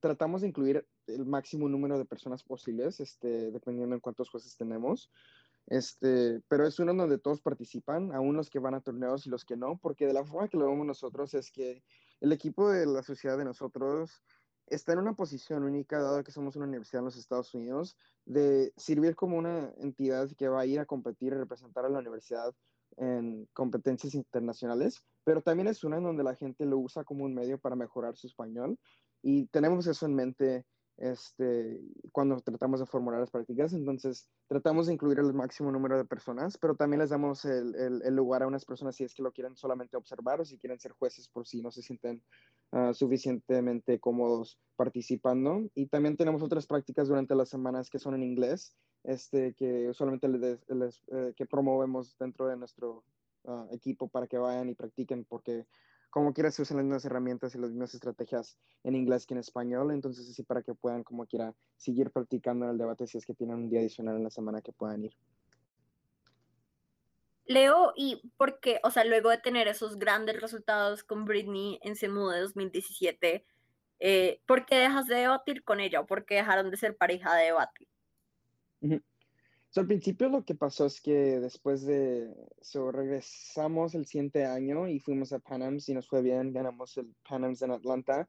tratamos 0.00 0.40
de 0.40 0.48
incluir 0.48 0.86
el 1.06 1.26
máximo 1.26 1.68
número 1.68 1.98
de 1.98 2.06
personas 2.06 2.42
posibles, 2.42 3.00
este, 3.00 3.50
dependiendo 3.50 3.94
en 3.94 4.00
cuántos 4.00 4.30
jueces 4.30 4.56
tenemos. 4.56 5.10
Este, 5.66 6.40
pero 6.48 6.66
es 6.66 6.78
uno 6.78 6.94
donde 6.94 7.18
todos 7.18 7.42
participan, 7.42 8.14
aún 8.14 8.34
los 8.34 8.48
que 8.48 8.60
van 8.60 8.76
a 8.76 8.80
torneos 8.80 9.26
y 9.26 9.30
los 9.30 9.44
que 9.44 9.58
no, 9.58 9.76
porque 9.76 10.06
de 10.06 10.14
la 10.14 10.24
forma 10.24 10.48
que 10.48 10.56
lo 10.56 10.70
vemos 10.70 10.86
nosotros 10.86 11.34
es 11.34 11.50
que 11.50 11.82
el 12.22 12.32
equipo 12.32 12.70
de 12.70 12.86
la 12.86 13.02
sociedad 13.02 13.36
de 13.36 13.44
nosotros 13.44 14.22
está 14.70 14.92
en 14.92 15.00
una 15.00 15.14
posición 15.14 15.64
única, 15.64 16.00
dado 16.00 16.22
que 16.22 16.32
somos 16.32 16.56
una 16.56 16.66
universidad 16.66 17.00
en 17.00 17.06
los 17.06 17.16
Estados 17.16 17.52
Unidos, 17.54 17.96
de 18.24 18.72
servir 18.76 19.14
como 19.14 19.36
una 19.38 19.72
entidad 19.78 20.28
que 20.36 20.48
va 20.48 20.60
a 20.60 20.66
ir 20.66 20.80
a 20.80 20.86
competir 20.86 21.32
y 21.32 21.36
representar 21.36 21.84
a 21.84 21.88
la 21.88 21.98
universidad 21.98 22.54
en 22.96 23.48
competencias 23.52 24.14
internacionales, 24.14 25.02
pero 25.24 25.42
también 25.42 25.68
es 25.68 25.84
una 25.84 25.98
en 25.98 26.04
donde 26.04 26.24
la 26.24 26.34
gente 26.34 26.64
lo 26.66 26.78
usa 26.78 27.04
como 27.04 27.24
un 27.24 27.34
medio 27.34 27.58
para 27.58 27.76
mejorar 27.76 28.16
su 28.16 28.26
español 28.26 28.78
y 29.22 29.46
tenemos 29.46 29.86
eso 29.86 30.06
en 30.06 30.14
mente 30.14 30.64
este, 30.98 31.80
cuando 32.12 32.40
tratamos 32.40 32.80
de 32.80 32.86
formular 32.86 33.20
las 33.20 33.30
prácticas. 33.30 33.72
Entonces, 33.72 34.28
tratamos 34.48 34.86
de 34.86 34.94
incluir 34.94 35.18
el 35.18 35.32
máximo 35.32 35.70
número 35.70 35.96
de 35.96 36.04
personas, 36.04 36.58
pero 36.58 36.74
también 36.74 37.00
les 37.00 37.10
damos 37.10 37.44
el, 37.44 38.14
lugar 38.14 38.42
a 38.42 38.46
unas 38.46 38.64
personas 38.64 38.96
si 38.96 39.04
es 39.04 39.14
que 39.14 39.22
lo 39.22 39.32
quieren 39.32 39.56
solamente 39.56 39.96
observar 39.96 40.40
o 40.40 40.44
si 40.44 40.58
quieren 40.58 40.80
ser 40.80 40.92
jueces 40.92 41.28
por 41.28 41.46
si 41.46 41.62
no 41.62 41.70
se 41.70 41.82
sienten 41.82 42.22
uh, 42.72 42.92
suficientemente 42.92 44.00
cómodos 44.00 44.58
participando. 44.76 45.70
Y 45.74 45.86
también 45.86 46.16
tenemos 46.16 46.42
otras 46.42 46.66
prácticas 46.66 47.08
durante 47.08 47.34
las 47.34 47.48
semanas 47.48 47.90
que 47.90 47.98
son 47.98 48.14
en 48.14 48.24
inglés, 48.24 48.76
este, 49.04 49.54
que 49.54 49.88
usualmente 49.88 50.28
les, 50.28 51.02
eh, 51.12 51.32
que 51.36 51.46
promovemos 51.46 52.16
dentro 52.18 52.48
de 52.48 52.56
nuestro 52.56 53.04
uh, 53.44 53.72
equipo 53.72 54.08
para 54.08 54.26
que 54.26 54.38
vayan 54.38 54.68
y 54.68 54.74
practiquen, 54.74 55.24
porque 55.24 55.64
como 56.10 56.32
quiera 56.32 56.50
se 56.50 56.62
usan 56.62 56.78
las 56.78 56.86
mismas 56.86 57.04
herramientas 57.04 57.54
y 57.54 57.58
las 57.58 57.70
mismas 57.70 57.94
estrategias 57.94 58.56
en 58.84 58.94
inglés 58.94 59.26
que 59.26 59.34
en 59.34 59.40
español, 59.40 59.90
entonces 59.92 60.28
así 60.28 60.42
para 60.42 60.62
que 60.62 60.74
puedan 60.74 61.04
como 61.04 61.26
quiera 61.26 61.54
seguir 61.76 62.10
practicando 62.10 62.64
en 62.64 62.72
el 62.72 62.78
debate 62.78 63.06
si 63.06 63.18
es 63.18 63.26
que 63.26 63.34
tienen 63.34 63.56
un 63.56 63.70
día 63.70 63.80
adicional 63.80 64.16
en 64.16 64.24
la 64.24 64.30
semana 64.30 64.62
que 64.62 64.72
puedan 64.72 65.04
ir. 65.04 65.14
Leo, 67.44 67.94
¿y 67.96 68.30
por 68.36 68.60
qué? 68.60 68.78
O 68.84 68.90
sea, 68.90 69.04
luego 69.04 69.30
de 69.30 69.38
tener 69.38 69.68
esos 69.68 69.98
grandes 69.98 70.38
resultados 70.38 71.02
con 71.02 71.24
Britney 71.24 71.80
en 71.82 71.96
CEMU 71.96 72.28
de 72.28 72.40
2017, 72.40 73.46
eh, 74.00 74.42
¿por 74.46 74.66
qué 74.66 74.76
dejas 74.76 75.06
de 75.06 75.16
debatir 75.16 75.64
con 75.64 75.80
ella 75.80 76.00
o 76.00 76.06
por 76.06 76.26
qué 76.26 76.36
dejaron 76.36 76.70
de 76.70 76.76
ser 76.76 76.96
pareja 76.96 77.34
de 77.34 77.44
debate? 77.46 77.88
Al 79.80 79.86
principio 79.86 80.28
lo 80.28 80.44
que 80.44 80.54
pasó 80.54 80.86
es 80.86 81.00
que 81.00 81.40
después 81.40 81.84
de 81.84 82.34
eso 82.60 82.90
regresamos 82.92 83.94
el 83.94 84.06
siguiente 84.06 84.44
año 84.44 84.88
y 84.88 84.98
fuimos 84.98 85.32
a 85.32 85.38
Panams 85.38 85.88
y 85.88 85.94
nos 85.94 86.08
fue 86.08 86.22
bien, 86.22 86.52
ganamos 86.52 86.96
el 86.96 87.14
Panams 87.28 87.62
en 87.62 87.70
Atlanta. 87.70 88.28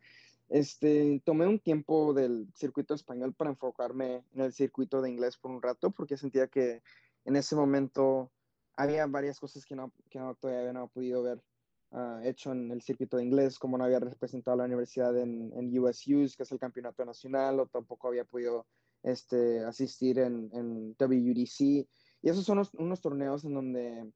Este, 0.49 1.21
tomé 1.25 1.45
un 1.47 1.59
tiempo 1.59 2.13
del 2.13 2.47
circuito 2.55 2.93
español 2.93 3.33
para 3.33 3.51
enfocarme 3.51 4.23
en 4.33 4.41
el 4.41 4.53
circuito 4.53 5.01
de 5.01 5.09
inglés 5.09 5.37
por 5.37 5.51
un 5.51 5.61
rato 5.61 5.91
porque 5.91 6.17
sentía 6.17 6.47
que 6.47 6.81
en 7.25 7.35
ese 7.35 7.55
momento 7.55 8.31
había 8.75 9.05
varias 9.05 9.39
cosas 9.39 9.65
que, 9.65 9.75
no, 9.75 9.91
que 10.09 10.19
no, 10.19 10.35
todavía 10.35 10.73
no 10.73 10.79
había 10.79 10.93
podido 10.93 11.21
ver 11.21 11.43
uh, 11.91 12.19
hecho 12.23 12.51
en 12.51 12.71
el 12.71 12.81
circuito 12.81 13.17
de 13.17 13.23
inglés, 13.23 13.59
como 13.59 13.77
no 13.77 13.83
había 13.83 13.99
representado 13.99 14.55
a 14.55 14.57
la 14.57 14.65
universidad 14.65 15.17
en, 15.17 15.51
en 15.55 15.77
USUs, 15.77 16.35
que 16.35 16.43
es 16.43 16.51
el 16.51 16.59
campeonato 16.59 17.05
nacional, 17.05 17.59
o 17.59 17.67
tampoco 17.67 18.07
había 18.07 18.23
podido 18.23 18.65
este, 19.03 19.63
asistir 19.63 20.19
en, 20.19 20.49
en 20.53 20.95
WUDC. 20.99 21.87
Y 22.21 22.29
esos 22.29 22.45
son 22.45 22.61
unos, 22.77 23.01
torneos 23.01 23.45
en 23.45 23.53
donde 23.53 24.11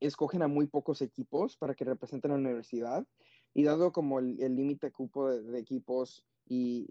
escogen 0.00 0.42
a 0.42 0.48
muy 0.48 0.66
pocos 0.66 1.02
equipos 1.02 1.56
para 1.56 1.74
que 1.74 1.84
representen 1.84 2.30
a 2.30 2.34
la 2.34 2.40
universidad. 2.40 3.06
Y 3.54 3.64
dado 3.64 3.92
como 3.92 4.18
el 4.18 4.36
límite 4.36 4.92
cupo 4.92 5.30
de, 5.30 5.58
equipos 5.58 6.24
y, 6.46 6.86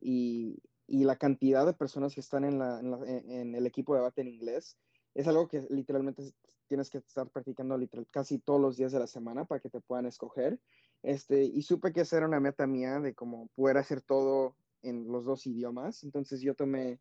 y, 0.87 1.03
la 1.03 1.15
cantidad 1.15 1.65
de 1.65 1.73
personas 1.73 2.13
que 2.13 2.19
están 2.19 2.43
en, 2.43 2.59
la, 2.59 2.79
en, 2.79 3.55
el 3.55 3.65
equipo 3.65 3.93
de 3.93 3.99
debate 3.99 4.21
en 4.21 4.29
inglés, 4.29 4.77
es 5.13 5.27
algo 5.27 5.47
que 5.47 5.65
literalmente 5.69 6.23
tienes 6.67 6.89
que 6.89 6.97
estar 6.97 7.29
practicando 7.29 7.77
casi 8.11 8.39
todos 8.39 8.59
los 8.59 8.77
días 8.77 8.91
de 8.91 8.99
la 8.99 9.07
semana 9.07 9.45
para 9.45 9.61
que 9.61 9.69
te 9.69 9.81
puedan 9.81 10.05
escoger. 10.07 10.59
Este, 11.03 11.43
y 11.43 11.61
supe 11.61 11.93
que 11.93 12.01
esa 12.01 12.17
era 12.17 12.27
una 12.27 12.39
meta 12.39 12.67
mía 12.67 12.99
de 12.99 13.13
como 13.13 13.47
poder 13.55 13.77
hacer 13.77 14.01
todo 14.01 14.55
en 14.81 15.11
los 15.11 15.25
dos 15.25 15.45
idiomas. 15.47 16.03
Entonces 16.03 16.41
yo 16.41 16.55
tomé 16.55 16.99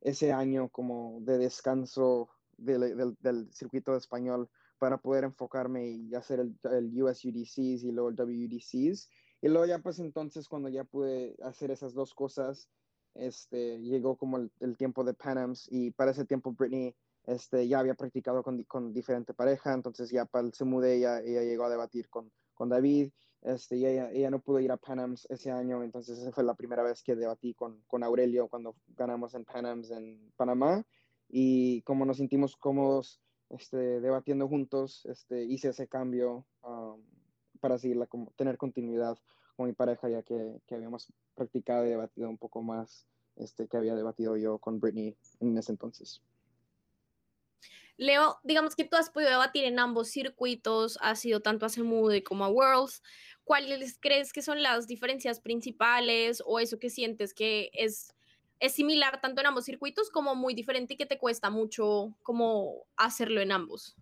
ese 0.00 0.32
año 0.32 0.68
como 0.68 1.18
de 1.22 1.38
descanso 1.38 2.28
del, 2.56 3.16
del, 3.20 3.52
circuito 3.52 3.96
español 3.96 4.48
para 4.78 4.98
poder 4.98 5.24
enfocarme 5.24 5.88
y 5.88 6.14
hacer 6.14 6.40
el, 6.40 6.56
el 6.70 7.02
US 7.02 7.24
UDCs 7.24 7.84
y 7.84 7.92
luego 7.92 8.10
el 8.10 8.20
WUDCs. 8.20 9.08
Y 9.40 9.48
luego 9.48 9.66
ya 9.66 9.78
pues 9.78 9.98
entonces 9.98 10.48
cuando 10.48 10.68
ya 10.68 10.84
pude 10.84 11.36
hacer 11.42 11.70
esas 11.70 11.94
dos 11.94 12.14
cosas, 12.14 12.68
este, 13.14 13.80
llegó 13.80 14.16
como 14.16 14.38
el, 14.38 14.50
el 14.60 14.76
tiempo 14.76 15.04
de 15.04 15.14
Panams 15.14 15.68
y 15.70 15.90
para 15.92 16.10
ese 16.10 16.24
tiempo 16.24 16.52
Britney 16.52 16.94
este, 17.26 17.66
ya 17.68 17.78
había 17.80 17.94
practicado 17.94 18.42
con, 18.42 18.62
con 18.64 18.92
diferente 18.92 19.34
pareja, 19.34 19.72
entonces 19.72 20.10
ya 20.10 20.24
para 20.24 20.46
el 20.46 20.52
CMUD 20.52 20.84
ella, 20.84 21.20
ella 21.20 21.42
llegó 21.42 21.64
a 21.64 21.70
debatir 21.70 22.08
con, 22.08 22.30
con 22.54 22.68
David 22.68 23.10
este, 23.44 23.76
y 23.76 23.84
ella, 23.84 24.30
no 24.30 24.40
pudo 24.40 24.58
ir 24.60 24.72
a 24.72 24.78
Panams 24.78 25.26
ese 25.28 25.50
año, 25.50 25.82
entonces 25.82 26.18
esa 26.18 26.32
fue 26.32 26.44
la 26.44 26.54
primera 26.54 26.82
vez 26.82 27.02
que 27.02 27.14
debatí 27.14 27.52
con, 27.52 27.82
con 27.86 28.02
Aurelio 28.02 28.48
cuando 28.48 28.74
ganamos 28.96 29.34
en 29.34 29.44
Panams 29.44 29.90
en 29.90 30.32
Panamá. 30.34 30.82
Y 31.28 31.82
como 31.82 32.06
nos 32.06 32.16
sentimos 32.16 32.56
cómodos 32.56 33.20
este, 33.50 34.00
debatiendo 34.00 34.48
juntos, 34.48 35.04
este, 35.04 35.44
hice 35.44 35.68
ese 35.68 35.88
cambio 35.88 36.46
um, 36.62 37.02
para 37.60 37.76
seguir 37.76 37.98
como, 38.08 38.32
tener 38.34 38.56
continuidad 38.56 39.18
con 39.56 39.66
mi 39.66 39.74
pareja, 39.74 40.08
ya 40.08 40.22
que, 40.22 40.62
que, 40.66 40.74
habíamos 40.74 41.12
practicado 41.34 41.84
y 41.84 41.90
debatido 41.90 42.30
un 42.30 42.38
poco 42.38 42.62
más 42.62 43.06
este, 43.36 43.68
que 43.68 43.76
había 43.76 43.94
debatido 43.94 44.38
yo 44.38 44.58
con 44.58 44.80
Britney 44.80 45.18
en 45.40 45.58
ese 45.58 45.72
entonces. 45.72 46.22
Leo, 47.96 48.38
digamos 48.42 48.74
que 48.74 48.84
tú 48.84 48.96
has 48.96 49.10
podido 49.10 49.30
debatir 49.30 49.64
en 49.64 49.78
ambos 49.78 50.08
circuitos, 50.08 50.98
has 51.00 51.20
sido 51.20 51.40
tanto 51.40 51.64
a 51.64 51.68
CEMUDE 51.68 52.24
como 52.24 52.44
a 52.44 52.48
Worlds. 52.48 53.02
¿Cuáles 53.44 53.98
crees 54.00 54.32
que 54.32 54.42
son 54.42 54.62
las 54.62 54.86
diferencias 54.86 55.40
principales 55.40 56.42
o 56.44 56.58
eso 56.58 56.78
que 56.78 56.90
sientes 56.90 57.34
que 57.34 57.70
es, 57.72 58.14
es 58.58 58.72
similar 58.72 59.20
tanto 59.20 59.40
en 59.40 59.46
ambos 59.46 59.66
circuitos 59.66 60.10
como 60.10 60.34
muy 60.34 60.54
diferente 60.54 60.94
y 60.94 60.96
que 60.96 61.06
te 61.06 61.18
cuesta 61.18 61.50
mucho 61.50 62.16
como 62.22 62.84
hacerlo 62.96 63.40
en 63.40 63.52
ambos? 63.52 63.96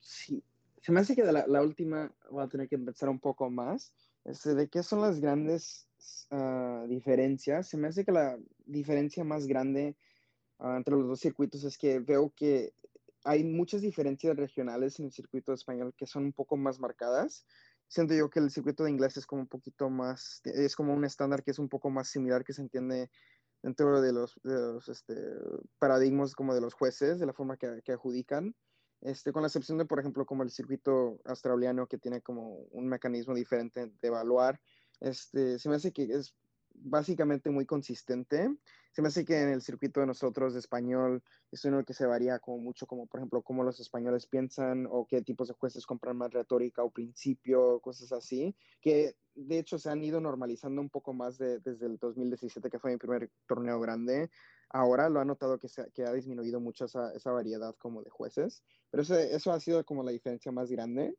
Sí, 0.00 0.42
se 0.80 0.92
me 0.92 1.00
hace 1.00 1.14
que 1.14 1.24
de 1.24 1.32
la, 1.32 1.62
última 1.62 2.12
voy 2.30 2.44
a 2.44 2.48
tener 2.48 2.68
que 2.68 2.76
empezar 2.76 3.08
un 3.08 3.18
poco 3.18 3.50
más. 3.50 3.92
Este, 4.24 4.54
¿De 4.54 4.68
qué 4.68 4.82
son 4.82 5.00
las 5.00 5.20
grandes 5.20 5.88
uh, 6.30 6.86
diferencias? 6.86 7.68
Se 7.68 7.76
me 7.76 7.88
hace 7.88 8.04
que 8.04 8.12
la 8.12 8.38
diferencia 8.66 9.24
más 9.24 9.46
grande 9.46 9.96
uh, 10.64 10.76
entre 10.76 10.94
los 10.94 11.06
dos 11.06 11.20
circuitos 11.20 11.64
es 11.64 11.78
que 11.78 11.98
veo 12.00 12.32
que 12.34 12.72
hay 13.24 13.44
muchas 13.44 13.80
diferencias 13.80 14.36
regionales 14.36 14.98
en 14.98 15.06
el 15.06 15.12
circuito 15.12 15.52
español 15.52 15.94
que 15.96 16.06
son 16.06 16.24
un 16.24 16.32
poco 16.32 16.56
más 16.56 16.78
marcadas. 16.78 17.46
Siento 17.88 18.14
yo 18.14 18.28
que 18.28 18.40
el 18.40 18.50
circuito 18.50 18.84
de 18.84 18.90
inglés 18.90 19.16
es 19.16 19.26
como 19.26 19.42
un 19.42 19.48
poquito 19.48 19.88
más, 19.88 20.40
es 20.44 20.74
como 20.76 20.92
un 20.92 21.04
estándar 21.04 21.42
que 21.42 21.50
es 21.52 21.58
un 21.58 21.68
poco 21.68 21.90
más 21.90 22.08
similar 22.08 22.44
que 22.44 22.52
se 22.52 22.62
entiende 22.62 23.10
dentro 23.62 24.00
de 24.00 24.12
los, 24.12 24.38
de 24.42 24.78
este, 24.88 25.14
paradigmas 25.78 26.34
como 26.34 26.54
de 26.54 26.60
los 26.60 26.74
jueces, 26.74 27.18
de 27.18 27.26
la 27.26 27.32
forma 27.32 27.56
que, 27.56 27.80
que 27.82 27.92
adjudican. 27.92 28.54
Este, 29.00 29.32
con 29.32 29.42
la 29.42 29.48
excepción 29.48 29.76
de, 29.78 29.84
por 29.84 30.00
ejemplo, 30.00 30.24
como 30.24 30.42
el 30.42 30.50
circuito 30.50 31.20
australiano 31.24 31.86
que 31.86 31.98
tiene 31.98 32.22
como 32.22 32.56
un 32.70 32.88
mecanismo 32.88 33.34
diferente 33.34 33.92
de 34.00 34.08
evaluar, 34.08 34.60
este, 35.00 35.58
se 35.58 35.68
me 35.68 35.76
hace 35.76 35.92
que 35.92 36.04
es 36.04 36.34
básicamente 36.74 37.50
muy 37.50 37.66
consistente. 37.66 38.50
Se 38.92 39.02
me 39.02 39.08
hace 39.08 39.24
que 39.24 39.40
en 39.40 39.48
el 39.48 39.62
circuito 39.62 40.00
de 40.00 40.06
nosotros 40.06 40.52
de 40.52 40.60
español 40.60 41.22
es 41.50 41.64
uno 41.64 41.84
que 41.84 41.94
se 41.94 42.06
varía 42.06 42.38
como 42.38 42.58
mucho, 42.58 42.86
como 42.86 43.06
por 43.06 43.20
ejemplo 43.20 43.42
cómo 43.42 43.64
los 43.64 43.80
españoles 43.80 44.26
piensan 44.26 44.86
o 44.90 45.06
qué 45.06 45.22
tipos 45.22 45.48
de 45.48 45.54
jueces 45.54 45.86
compran 45.86 46.16
más 46.16 46.32
retórica 46.32 46.82
o 46.84 46.90
principio, 46.90 47.80
cosas 47.80 48.12
así, 48.12 48.54
que 48.80 49.16
de 49.34 49.58
hecho 49.58 49.78
se 49.78 49.90
han 49.90 50.04
ido 50.04 50.20
normalizando 50.20 50.80
un 50.80 50.90
poco 50.90 51.12
más 51.12 51.38
desde 51.38 51.86
el 51.86 51.98
2017, 51.98 52.70
que 52.70 52.78
fue 52.78 52.92
mi 52.92 52.98
primer 52.98 53.30
torneo 53.48 53.80
grande. 53.80 54.30
Ahora 54.70 55.08
lo 55.08 55.20
ha 55.20 55.24
notado 55.24 55.58
que, 55.58 55.68
se, 55.68 55.90
que 55.92 56.04
ha 56.04 56.12
disminuido 56.12 56.60
mucho 56.60 56.84
esa, 56.84 57.12
esa, 57.12 57.32
variedad 57.32 57.74
como 57.78 58.02
de 58.02 58.10
jueces, 58.10 58.62
pero 58.90 59.02
eso, 59.02 59.16
eso 59.16 59.52
ha 59.52 59.60
sido 59.60 59.84
como 59.84 60.02
la 60.02 60.12
diferencia 60.12 60.52
más 60.52 60.70
grande. 60.70 61.14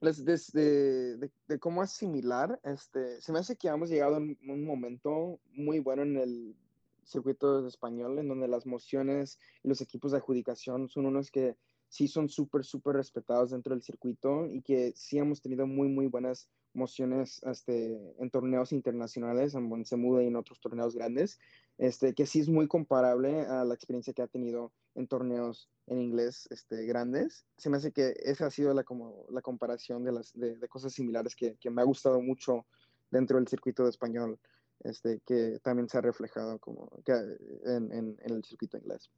Desde 0.00 1.16
de, 1.16 1.58
cómo 1.58 1.82
asimilar, 1.82 2.60
este, 2.64 3.20
se 3.20 3.32
me 3.32 3.38
hace 3.38 3.56
que 3.56 3.68
hemos 3.68 3.90
llegado 3.90 4.18
en 4.18 4.36
un 4.48 4.64
momento 4.64 5.38
muy 5.52 5.78
bueno 5.78 6.02
en 6.02 6.16
el 6.16 6.56
circuito 7.04 7.66
español, 7.66 8.18
en 8.18 8.28
donde 8.28 8.48
las 8.48 8.66
mociones 8.66 9.38
y 9.62 9.68
los 9.68 9.80
equipos 9.80 10.12
de 10.12 10.18
adjudicación 10.18 10.88
son 10.88 11.06
unos 11.06 11.30
que 11.30 11.56
sí 11.88 12.08
son 12.08 12.28
súper, 12.28 12.64
súper 12.64 12.96
respetados 12.96 13.50
dentro 13.50 13.74
del 13.74 13.82
circuito 13.82 14.46
y 14.46 14.60
que 14.60 14.92
sí 14.96 15.18
hemos 15.18 15.40
tenido 15.40 15.66
muy, 15.66 15.88
muy 15.88 16.06
buenas 16.08 16.48
mociones 16.76 17.42
este, 17.44 18.14
en 18.18 18.30
torneos 18.30 18.72
internacionales, 18.72 19.54
en 19.54 19.84
Semuda 19.84 20.22
y 20.22 20.28
en 20.28 20.36
otros 20.36 20.60
torneos 20.60 20.94
grandes, 20.94 21.38
este, 21.78 22.14
que 22.14 22.26
sí 22.26 22.40
es 22.40 22.48
muy 22.48 22.68
comparable 22.68 23.40
a 23.40 23.64
la 23.64 23.74
experiencia 23.74 24.12
que 24.12 24.22
ha 24.22 24.28
tenido 24.28 24.72
en 24.94 25.08
torneos 25.08 25.68
en 25.86 26.00
inglés 26.00 26.46
este, 26.50 26.86
grandes. 26.86 27.46
Se 27.56 27.70
me 27.70 27.78
hace 27.78 27.92
que 27.92 28.14
esa 28.22 28.46
ha 28.46 28.50
sido 28.50 28.72
la, 28.74 28.84
como, 28.84 29.26
la 29.30 29.42
comparación 29.42 30.04
de, 30.04 30.12
las, 30.12 30.32
de, 30.34 30.68
cosas 30.68 30.92
similares 30.92 31.34
que, 31.34 31.56
que, 31.56 31.70
me 31.70 31.82
ha 31.82 31.84
gustado 31.84 32.20
mucho 32.20 32.66
dentro 33.10 33.38
del 33.38 33.48
circuito 33.48 33.84
de 33.84 33.90
español, 33.90 34.38
este, 34.80 35.20
que 35.26 35.58
también 35.62 35.88
se 35.88 35.98
ha 35.98 36.02
reflejado 36.02 36.58
como 36.58 36.90
que 37.04 37.12
en, 37.12 37.92
en, 37.92 38.16
en 38.20 38.32
el 38.32 38.44
circuito 38.44 38.76
inglés. 38.76 39.10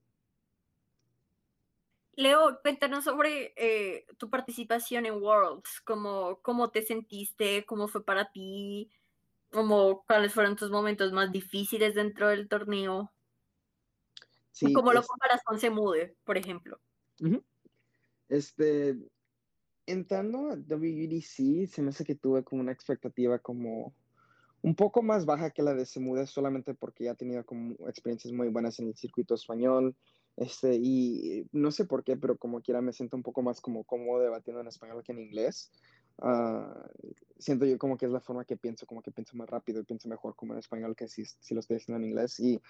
Leo, 2.19 2.59
cuéntanos 2.63 3.05
sobre 3.05 3.53
eh, 3.57 4.05
tu 4.17 4.29
participación 4.29 5.07
en 5.07 5.23
Worlds, 5.23 5.81
cómo, 5.85 6.41
cómo 6.43 6.69
te 6.69 6.83
sentiste, 6.83 7.65
cómo 7.65 7.87
fue 7.87 8.05
para 8.05 8.33
ti, 8.33 8.91
cómo, 9.53 10.03
cuáles 10.05 10.35
fueron 10.35 10.57
tus 10.57 10.69
momentos 10.69 11.13
más 11.13 11.31
difíciles 11.31 11.95
dentro 11.95 12.27
del 12.27 12.49
torneo. 12.49 13.13
Sí, 14.51 14.73
¿Cómo 14.73 14.93
lo 14.93 15.05
comparas 15.05 15.45
con 15.45 15.61
Semude, 15.61 16.17
por 16.25 16.37
ejemplo? 16.37 16.81
Este, 18.29 18.99
entrando 19.87 20.51
a 20.51 20.57
WDC, 20.57 21.69
se 21.69 21.83
me 21.83 21.91
hace 21.91 22.05
que 22.05 22.17
tuve 22.17 22.43
como 22.43 22.63
una 22.63 22.73
expectativa 22.73 23.39
como 23.39 23.95
un 24.63 24.75
poco 24.75 25.05
más 25.05 25.25
baja 25.25 25.53
que 25.53 25.63
la 25.63 25.73
de 25.73 25.87
Semude, 25.87 26.27
solamente 26.27 26.75
porque 26.75 27.05
ya 27.05 27.13
he 27.13 27.15
tenido 27.15 27.47
como 27.47 27.77
experiencias 27.89 28.33
muy 28.33 28.49
buenas 28.49 28.81
en 28.81 28.89
el 28.89 28.97
circuito 28.97 29.37
español. 29.37 29.95
Este, 30.39 30.77
y 30.81 31.49
no 31.51 31.73
sé 31.73 31.85
por 31.85 32.05
qué, 32.05 32.17
pero 32.17 32.39
como 32.39 32.61
quiera 32.61 32.81
me 32.81 32.93
siento 32.93 33.17
un 33.17 33.25
poco 33.25 33.43
más 33.43 33.61
como 33.61 33.83
cómodo 33.83 34.23
debatiendo 34.23 34.61
en 34.61 34.69
español 34.69 35.03
que 35.03 35.11
en 35.11 35.19
inglés. 35.19 35.73
Uh, 36.19 36.89
siento 37.39 37.65
yo 37.65 37.77
como 37.77 37.97
que 37.97 38.07
es 38.07 38.13
la 38.13 38.21
forma 38.21 38.45
que 38.45 38.57
pienso, 38.57 38.87
como 38.87 39.03
que 39.03 39.11
pienso 39.11 39.37
más 39.37 39.49
rápido 39.49 39.81
y 39.81 39.85
pienso 39.85 40.09
mejor 40.09 40.37
como 40.37 40.53
en 40.53 40.61
español 40.61 40.95
que 40.95 41.09
si, 41.09 41.25
si 41.25 41.55
lo 41.55 41.61
estoy 41.61 41.79
haciendo 41.79 41.99
en 41.99 42.11
inglés. 42.11 42.39
Y 42.39 42.61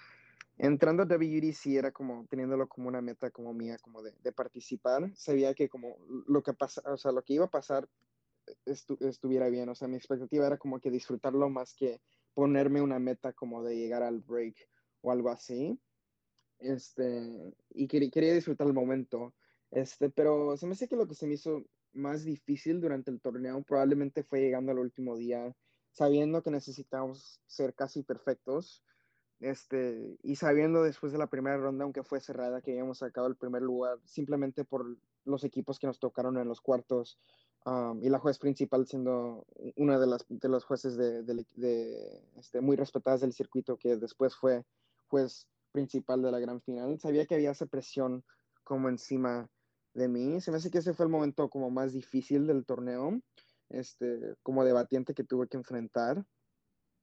entrando 0.57 1.03
a 1.03 1.05
WDC 1.05 1.77
era 1.77 1.91
como 1.91 2.25
teniéndolo 2.27 2.67
como 2.67 2.87
una 2.87 3.01
meta 3.01 3.29
como 3.29 3.53
mía, 3.53 3.77
como 3.79 4.01
de, 4.01 4.13
de 4.23 4.31
participar. 4.31 5.11
Sabía 5.15 5.53
que 5.53 5.69
como 5.69 5.95
lo 6.27 6.41
que 6.41 6.53
pasa, 6.53 6.81
o 6.91 6.97
sea, 6.97 7.11
lo 7.11 7.21
que 7.21 7.33
iba 7.33 7.45
a 7.45 7.51
pasar 7.51 7.87
estuviera 8.65 9.47
bien. 9.49 9.69
O 9.69 9.75
sea, 9.75 9.87
mi 9.87 9.97
expectativa 9.97 10.47
era 10.47 10.57
como 10.57 10.79
que 10.79 10.89
disfrutarlo 10.89 11.49
más 11.49 11.75
que 11.75 12.01
ponerme 12.33 12.81
una 12.81 12.97
meta 12.97 13.33
como 13.33 13.63
de 13.63 13.75
llegar 13.75 14.01
al 14.01 14.21
break 14.21 14.55
o 15.01 15.11
algo 15.11 15.29
así. 15.29 15.79
Este, 16.59 17.53
y 17.71 17.87
quería, 17.87 18.09
quería 18.09 18.33
disfrutar 18.33 18.67
el 18.67 18.73
momento. 18.73 19.33
Este, 19.71 20.09
pero 20.09 20.57
se 20.57 20.65
me 20.65 20.73
hace 20.73 20.87
que 20.87 20.95
lo 20.95 21.07
que 21.07 21.15
se 21.15 21.27
me 21.27 21.35
hizo 21.35 21.63
más 21.93 22.23
difícil 22.23 22.81
durante 22.81 23.11
el 23.11 23.21
torneo 23.21 23.61
probablemente 23.63 24.23
fue 24.23 24.41
llegando 24.41 24.71
al 24.71 24.79
último 24.79 25.15
día, 25.17 25.55
sabiendo 25.91 26.41
que 26.43 26.51
necesitábamos 26.51 27.41
ser 27.47 27.73
casi 27.73 28.03
perfectos. 28.03 28.83
Este, 29.39 30.17
y 30.21 30.35
sabiendo 30.35 30.83
después 30.83 31.13
de 31.13 31.17
la 31.17 31.27
primera 31.27 31.57
ronda, 31.57 31.85
aunque 31.85 32.03
fue 32.03 32.19
cerrada, 32.19 32.61
que 32.61 32.71
habíamos 32.71 32.97
sacado 32.97 33.27
el 33.27 33.37
primer 33.37 33.61
lugar, 33.61 33.97
simplemente 34.03 34.65
por 34.65 34.97
los 35.23 35.45
equipos 35.45 35.79
que 35.79 35.87
nos 35.87 35.97
tocaron 35.97 36.37
en 36.37 36.47
los 36.47 36.59
cuartos, 36.59 37.17
um, 37.65 38.03
y 38.03 38.09
la 38.09 38.19
juez 38.19 38.37
principal 38.37 38.85
siendo 38.85 39.45
una 39.77 39.97
de 39.97 40.07
las 40.07 40.25
de 40.27 40.49
los 40.49 40.65
jueces 40.65 40.97
de, 40.97 41.23
de, 41.23 42.21
este, 42.37 42.59
muy 42.59 42.75
respetadas 42.75 43.21
del 43.21 43.31
circuito, 43.31 43.77
que 43.77 43.95
después 43.95 44.35
fue 44.35 44.65
juez 45.07 45.47
principal 45.71 46.21
de 46.21 46.31
la 46.31 46.39
gran 46.39 46.61
final, 46.61 46.99
sabía 46.99 47.25
que 47.25 47.35
había 47.35 47.51
esa 47.51 47.65
presión 47.65 48.23
como 48.63 48.89
encima 48.89 49.49
de 49.93 50.07
mí. 50.07 50.41
Se 50.41 50.51
me 50.51 50.57
hace 50.57 50.69
que 50.71 50.79
ese 50.79 50.93
fue 50.93 51.05
el 51.05 51.11
momento 51.11 51.49
como 51.49 51.69
más 51.69 51.93
difícil 51.93 52.47
del 52.47 52.65
torneo, 52.65 53.19
este, 53.69 54.35
como 54.43 54.63
debatiente 54.63 55.13
que 55.13 55.23
tuve 55.23 55.47
que 55.47 55.57
enfrentar. 55.57 56.25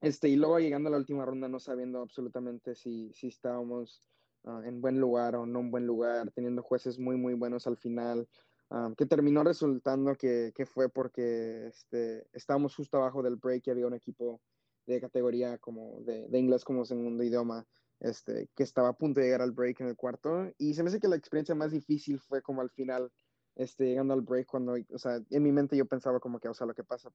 Este, 0.01 0.29
y 0.29 0.37
luego 0.37 0.59
llegando 0.59 0.89
a 0.89 0.93
la 0.93 0.99
última 0.99 1.25
ronda 1.25 1.49
no 1.49 1.59
sabiendo 1.59 2.01
absolutamente 2.01 2.75
si, 2.75 3.13
si 3.15 3.29
estábamos 3.29 4.07
ah, 4.45 4.61
en 4.65 4.81
buen 4.81 5.01
lugar 5.01 5.37
o 5.37 5.47
no 5.47 5.61
en 5.61 5.71
buen 5.71 5.87
lugar, 5.87 6.31
teniendo 6.33 6.63
jueces 6.63 6.99
muy, 6.99 7.17
muy 7.17 7.35
buenos 7.35 7.67
al 7.67 7.79
final, 7.79 8.29
ah, 8.71 8.93
que 8.97 9.07
terminó 9.07 9.43
resultando 9.43 10.15
que, 10.15 10.53
que, 10.55 10.67
fue 10.67 10.89
porque 10.91 11.69
este, 11.69 12.27
estábamos 12.33 12.75
justo 12.77 12.99
abajo 12.99 13.23
del 13.23 13.37
break 13.37 13.67
y 13.67 13.71
había 13.71 13.87
un 13.87 13.95
equipo 13.95 14.41
de 14.87 15.01
categoría 15.01 15.59
como 15.59 16.01
de, 16.03 16.29
de 16.29 16.39
inglés 16.39 16.65
como 16.65 16.85
segundo 16.85 17.25
idioma 17.25 17.67
este, 18.01 18.49
que 18.55 18.63
estaba 18.63 18.89
a 18.89 18.97
punto 18.97 19.21
de 19.21 19.27
llegar 19.27 19.43
al 19.43 19.53
break 19.53 19.81
en 19.81 19.89
el 19.89 19.97
cuarto. 19.97 20.53
Y 20.59 20.75
se 20.75 20.83
me 20.83 20.89
hace 20.89 21.01
que 21.01 21.09
la 21.09 21.17
experiencia 21.17 21.55
más 21.55 21.73
difícil 21.73 22.21
fue 22.21 22.43
como 22.43 22.61
al 22.61 22.71
final, 22.71 23.11
este, 23.55 23.87
llegando 23.87 24.15
al 24.15 24.23
break, 24.23 24.47
cuando, 24.47 24.75
o 24.93 24.99
sea, 24.99 25.21
en 25.31 25.43
mi 25.43 25.53
mente 25.53 25.77
yo 25.77 25.87
pensaba 25.87 26.21
como 26.21 26.39
que, 26.39 26.49
o 26.49 26.55
sea, 26.55 26.67
lo 26.67 26.75
que 26.75 26.85
pasa, 26.85 27.11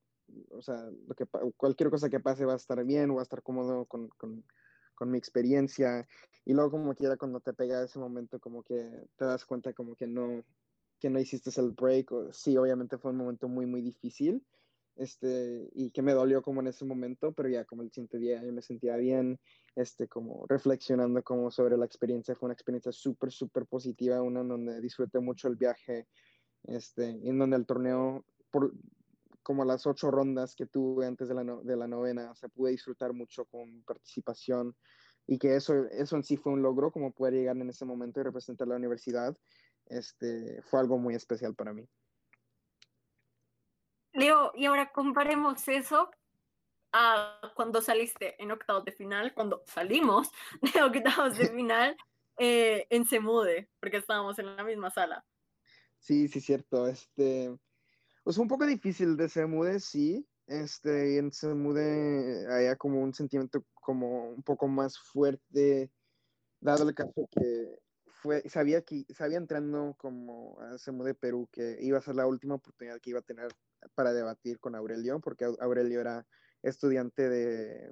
o 0.52 0.62
sea, 0.62 0.90
lo 1.08 1.16
que, 1.16 1.26
cualquier 1.56 1.90
cosa 1.90 2.10
que 2.10 2.20
pase 2.20 2.46
va 2.46 2.54
a 2.54 2.58
estar 2.58 2.84
bien, 2.84 3.16
va 3.16 3.20
a 3.20 3.24
estar 3.24 3.44
cómodo 3.44 3.86
con, 3.86 4.10
con, 4.10 4.44
mi 5.04 5.18
experiencia. 5.18 6.08
Y 6.46 6.54
luego 6.54 6.72
como 6.72 6.94
que 6.94 7.06
era 7.06 7.18
cuando 7.18 7.40
te 7.40 7.54
pega 7.54 7.84
ese 7.84 7.98
momento, 7.98 8.40
como 8.40 8.62
que 8.62 9.08
te 9.16 9.26
das 9.26 9.46
cuenta 9.46 9.74
como 9.74 9.96
que 9.96 10.06
no, 10.06 10.44
que 11.00 11.10
no 11.10 11.20
hiciste 11.20 11.50
el 11.60 11.72
break. 11.72 12.12
O, 12.12 12.32
sí, 12.32 12.56
obviamente 12.56 13.00
fue 13.00 13.10
un 13.10 13.18
momento 13.18 13.48
muy, 13.48 13.66
muy 13.66 13.82
difícil 13.82 14.46
este, 14.96 15.70
y 15.74 15.92
que 15.92 16.02
me 16.02 16.14
dolió 16.14 16.42
como 16.42 16.62
en 16.62 16.68
ese 16.68 16.86
momento, 16.86 17.32
pero 17.34 17.50
ya 17.50 17.66
como 17.66 17.82
el 17.82 17.92
siguiente 17.92 18.18
día 18.18 18.44
yo 18.44 18.52
me 18.52 18.62
sentía 18.62 18.98
bien, 18.98 19.40
este, 19.76 20.08
como 20.08 20.46
reflexionando 20.48 21.24
como 21.24 21.52
sobre 21.52 21.78
la 21.78 21.86
experiencia, 21.86 22.36
fue 22.36 22.48
una 22.48 22.54
experiencia 22.54 22.92
súper, 22.92 23.32
súper 23.32 23.66
positiva, 23.66 24.22
una 24.22 24.42
en 24.42 24.50
donde 24.50 24.82
disfruté 24.82 25.20
mucho 25.20 25.48
el 25.48 25.56
viaje, 25.56 26.08
este, 26.64 27.10
en 27.10 27.38
donde 27.38 27.58
el 27.58 27.66
torneo, 27.66 28.26
por 28.52 28.74
como 29.44 29.66
las 29.66 29.88
ocho 29.88 30.12
rondas 30.12 30.56
que 30.56 30.68
tuve 30.68 31.08
antes 31.08 31.28
de 31.28 31.34
la, 31.34 31.44
de 31.44 31.76
la 31.76 31.88
novena, 31.88 32.32
o 32.32 32.36
sea, 32.36 32.48
pude 32.50 32.72
disfrutar 32.72 33.12
mucho 33.14 33.46
con 33.46 33.84
participación 33.84 34.76
y 35.28 35.38
que 35.40 35.56
eso, 35.56 35.86
eso 35.86 36.16
en 36.16 36.24
sí 36.24 36.38
fue 36.38 36.54
un 36.54 36.62
logro, 36.62 36.92
como 36.92 37.12
poder 37.12 37.34
llegar 37.34 37.58
en 37.58 37.70
ese 37.70 37.86
momento 37.86 38.20
y 38.20 38.24
representar 38.24 38.68
la 38.68 38.76
universidad, 38.76 39.36
este, 39.88 40.62
fue 40.64 40.80
algo 40.80 40.98
muy 40.98 41.16
especial 41.16 41.56
para 41.56 41.74
mí. 41.74 41.88
Leo, 44.14 44.52
y 44.56 44.66
ahora 44.66 44.92
comparemos 44.92 45.68
eso 45.68 46.10
a 46.94 47.40
cuando 47.56 47.82
saliste 47.82 48.42
en 48.42 48.52
octavos 48.52 48.84
de 48.84 48.92
final, 48.92 49.34
cuando 49.34 49.64
salimos 49.66 50.32
de 50.76 50.84
octavos 50.84 51.38
de 51.38 51.50
final 51.50 51.96
eh, 52.38 52.86
en 52.90 53.06
Semude, 53.06 53.70
porque 53.80 53.98
estábamos 53.98 54.40
en 54.40 54.56
la 54.56 54.64
misma 54.64 54.90
sala. 54.90 55.24
Sí, 56.00 56.28
sí, 56.28 56.42
cierto. 56.42 56.88
Este, 56.88 57.56
pues 58.24 58.38
un 58.38 58.48
poco 58.48 58.66
difícil 58.66 59.16
de 59.16 59.30
Semude, 59.30 59.80
sí. 59.80 60.28
Este, 60.48 61.18
en 61.18 61.32
Semude 61.32 62.46
había 62.52 62.76
como 62.76 63.02
un 63.02 63.14
sentimiento 63.14 63.64
como 63.74 64.32
un 64.32 64.44
poco 64.44 64.68
más 64.68 64.98
fuerte, 65.00 65.92
dado 66.60 66.90
el 66.90 66.96
caso 66.96 67.30
que 67.32 67.80
fue, 68.22 68.48
sabía 68.50 68.82
que, 68.82 69.06
sabía 69.14 69.38
entrando 69.38 69.96
como 69.98 70.60
a 70.60 70.78
Semude 70.78 71.14
Perú 71.14 71.48
que 71.52 71.78
iba 71.80 71.98
a 71.98 72.02
ser 72.02 72.16
la 72.16 72.28
última 72.28 72.56
oportunidad 72.56 73.00
que 73.00 73.12
iba 73.12 73.20
a 73.20 73.24
tener 73.24 73.50
para 73.96 74.14
debatir 74.14 74.60
con 74.60 74.76
Aurelio, 74.76 75.20
porque 75.20 75.46
Aurelio 75.60 76.02
era 76.02 76.26
estudiante 76.64 77.30
de, 77.30 77.92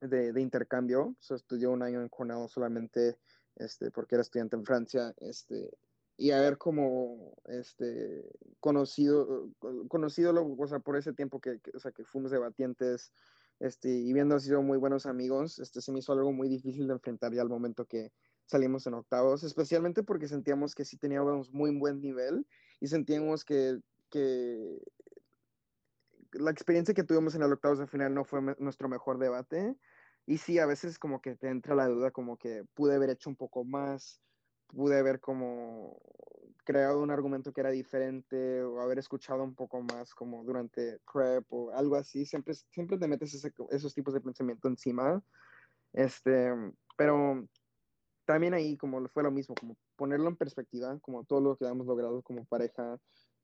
de, 0.00 0.40
intercambio, 0.40 1.16
estudió 1.28 1.70
un 1.70 1.82
año 1.82 2.00
en 2.00 2.08
Cornell 2.08 2.48
solamente 2.48 3.18
este, 3.56 3.90
porque 3.90 4.14
era 4.14 4.22
estudiante 4.22 4.56
en 4.56 4.64
Francia, 4.64 5.14
este, 5.18 5.70
y 6.16 6.30
haber 6.32 6.58
como 6.58 7.34
este, 7.46 8.24
conocido, 8.60 9.50
conocido 9.88 10.34
o 10.34 10.66
sea, 10.66 10.78
por 10.78 10.96
ese 10.96 11.12
tiempo 11.12 11.40
que, 11.40 11.60
o 11.74 11.78
sea, 11.78 11.92
que 11.92 12.04
fuimos 12.04 12.30
debatientes 12.30 13.12
este, 13.58 13.90
y 13.90 14.12
viendo 14.12 14.38
sido 14.38 14.62
muy 14.62 14.78
buenos 14.78 15.06
amigos, 15.06 15.58
este, 15.58 15.80
se 15.80 15.92
me 15.92 15.98
hizo 15.98 16.12
algo 16.12 16.32
muy 16.32 16.48
difícil 16.48 16.86
de 16.86 16.94
enfrentar 16.94 17.32
ya 17.32 17.42
al 17.42 17.48
momento 17.48 17.86
que 17.86 18.12
salimos 18.46 18.86
en 18.86 18.94
octavos, 18.94 19.44
especialmente 19.44 20.02
porque 20.02 20.28
sentíamos 20.28 20.74
que 20.74 20.84
sí 20.84 20.96
teníamos 20.96 21.52
muy 21.52 21.76
buen 21.78 22.00
nivel 22.00 22.46
y 22.80 22.88
sentíamos 22.88 23.44
que 23.44 23.78
que 24.10 24.80
la 26.32 26.50
experiencia 26.50 26.94
que 26.94 27.04
tuvimos 27.04 27.34
en 27.34 27.42
el 27.42 27.52
octavos 27.52 27.78
de 27.78 27.86
final 27.86 28.14
no 28.14 28.24
fue 28.24 28.40
nuestro 28.58 28.88
mejor 28.88 29.18
debate. 29.18 29.76
Y 30.26 30.38
sí, 30.38 30.58
a 30.58 30.66
veces 30.66 30.98
como 30.98 31.20
que 31.20 31.36
te 31.36 31.48
entra 31.48 31.74
la 31.74 31.88
duda, 31.88 32.10
como 32.10 32.36
que 32.36 32.64
pude 32.74 32.94
haber 32.94 33.10
hecho 33.10 33.30
un 33.30 33.36
poco 33.36 33.64
más, 33.64 34.22
pude 34.68 34.98
haber 34.98 35.20
como 35.20 36.00
creado 36.64 37.02
un 37.02 37.10
argumento 37.10 37.52
que 37.52 37.60
era 37.62 37.70
diferente 37.70 38.62
o 38.62 38.80
haber 38.80 38.98
escuchado 38.98 39.42
un 39.42 39.54
poco 39.54 39.82
más 39.82 40.14
como 40.14 40.44
durante 40.44 41.00
prep 41.12 41.44
o 41.52 41.72
algo 41.72 41.96
así. 41.96 42.24
Siempre, 42.24 42.54
siempre 42.54 42.98
te 42.98 43.08
metes 43.08 43.44
esos 43.70 43.94
tipos 43.94 44.14
de 44.14 44.20
pensamiento 44.20 44.68
encima. 44.68 45.24
Este, 45.92 46.52
pero 46.96 47.48
también 48.24 48.54
ahí 48.54 48.76
como 48.76 49.08
fue 49.08 49.24
lo 49.24 49.32
mismo, 49.32 49.56
como 49.56 49.76
ponerlo 50.00 50.30
en 50.30 50.36
perspectiva, 50.36 50.98
como 51.00 51.24
todo 51.24 51.42
lo 51.42 51.56
que 51.58 51.66
hemos 51.66 51.86
logrado 51.86 52.22
como 52.22 52.46
pareja, 52.46 52.98